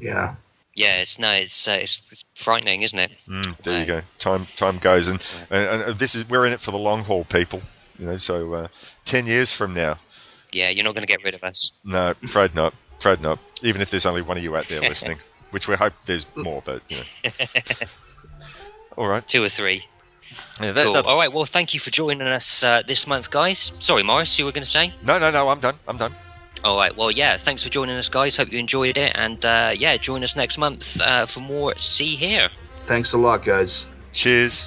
[0.00, 0.36] Yeah.
[0.74, 3.10] Yeah, it's no, it's, uh, it's it's frightening, isn't it?
[3.28, 4.02] Mm, there you go.
[4.18, 7.24] Time time goes, and, and, and this is we're in it for the long haul,
[7.24, 7.62] people.
[7.98, 8.68] You know, so uh,
[9.06, 9.96] ten years from now,
[10.52, 11.72] Yeah, you're not going to get rid of us.
[11.82, 12.74] No, afraid not.
[12.98, 13.38] Afraid not.
[13.62, 15.16] Even if there's only one of you out there listening,
[15.50, 17.02] which we hope there's more, but you know.
[18.96, 19.26] All right.
[19.26, 19.84] Two or three.
[20.60, 20.92] Yeah, that, cool.
[20.94, 21.32] that- All right.
[21.32, 23.72] Well, thank you for joining us uh, this month, guys.
[23.80, 24.92] Sorry, Maurice, you were going to say?
[25.04, 25.48] no, no, no.
[25.48, 25.74] I'm done.
[25.86, 26.14] I'm done.
[26.64, 26.96] All right.
[26.96, 27.36] Well, yeah.
[27.36, 28.36] Thanks for joining us, guys.
[28.36, 32.16] Hope you enjoyed it, and uh, yeah, join us next month uh, for more See
[32.16, 32.48] Hear.
[32.86, 33.86] Thanks a lot, guys.
[34.12, 34.66] Cheers.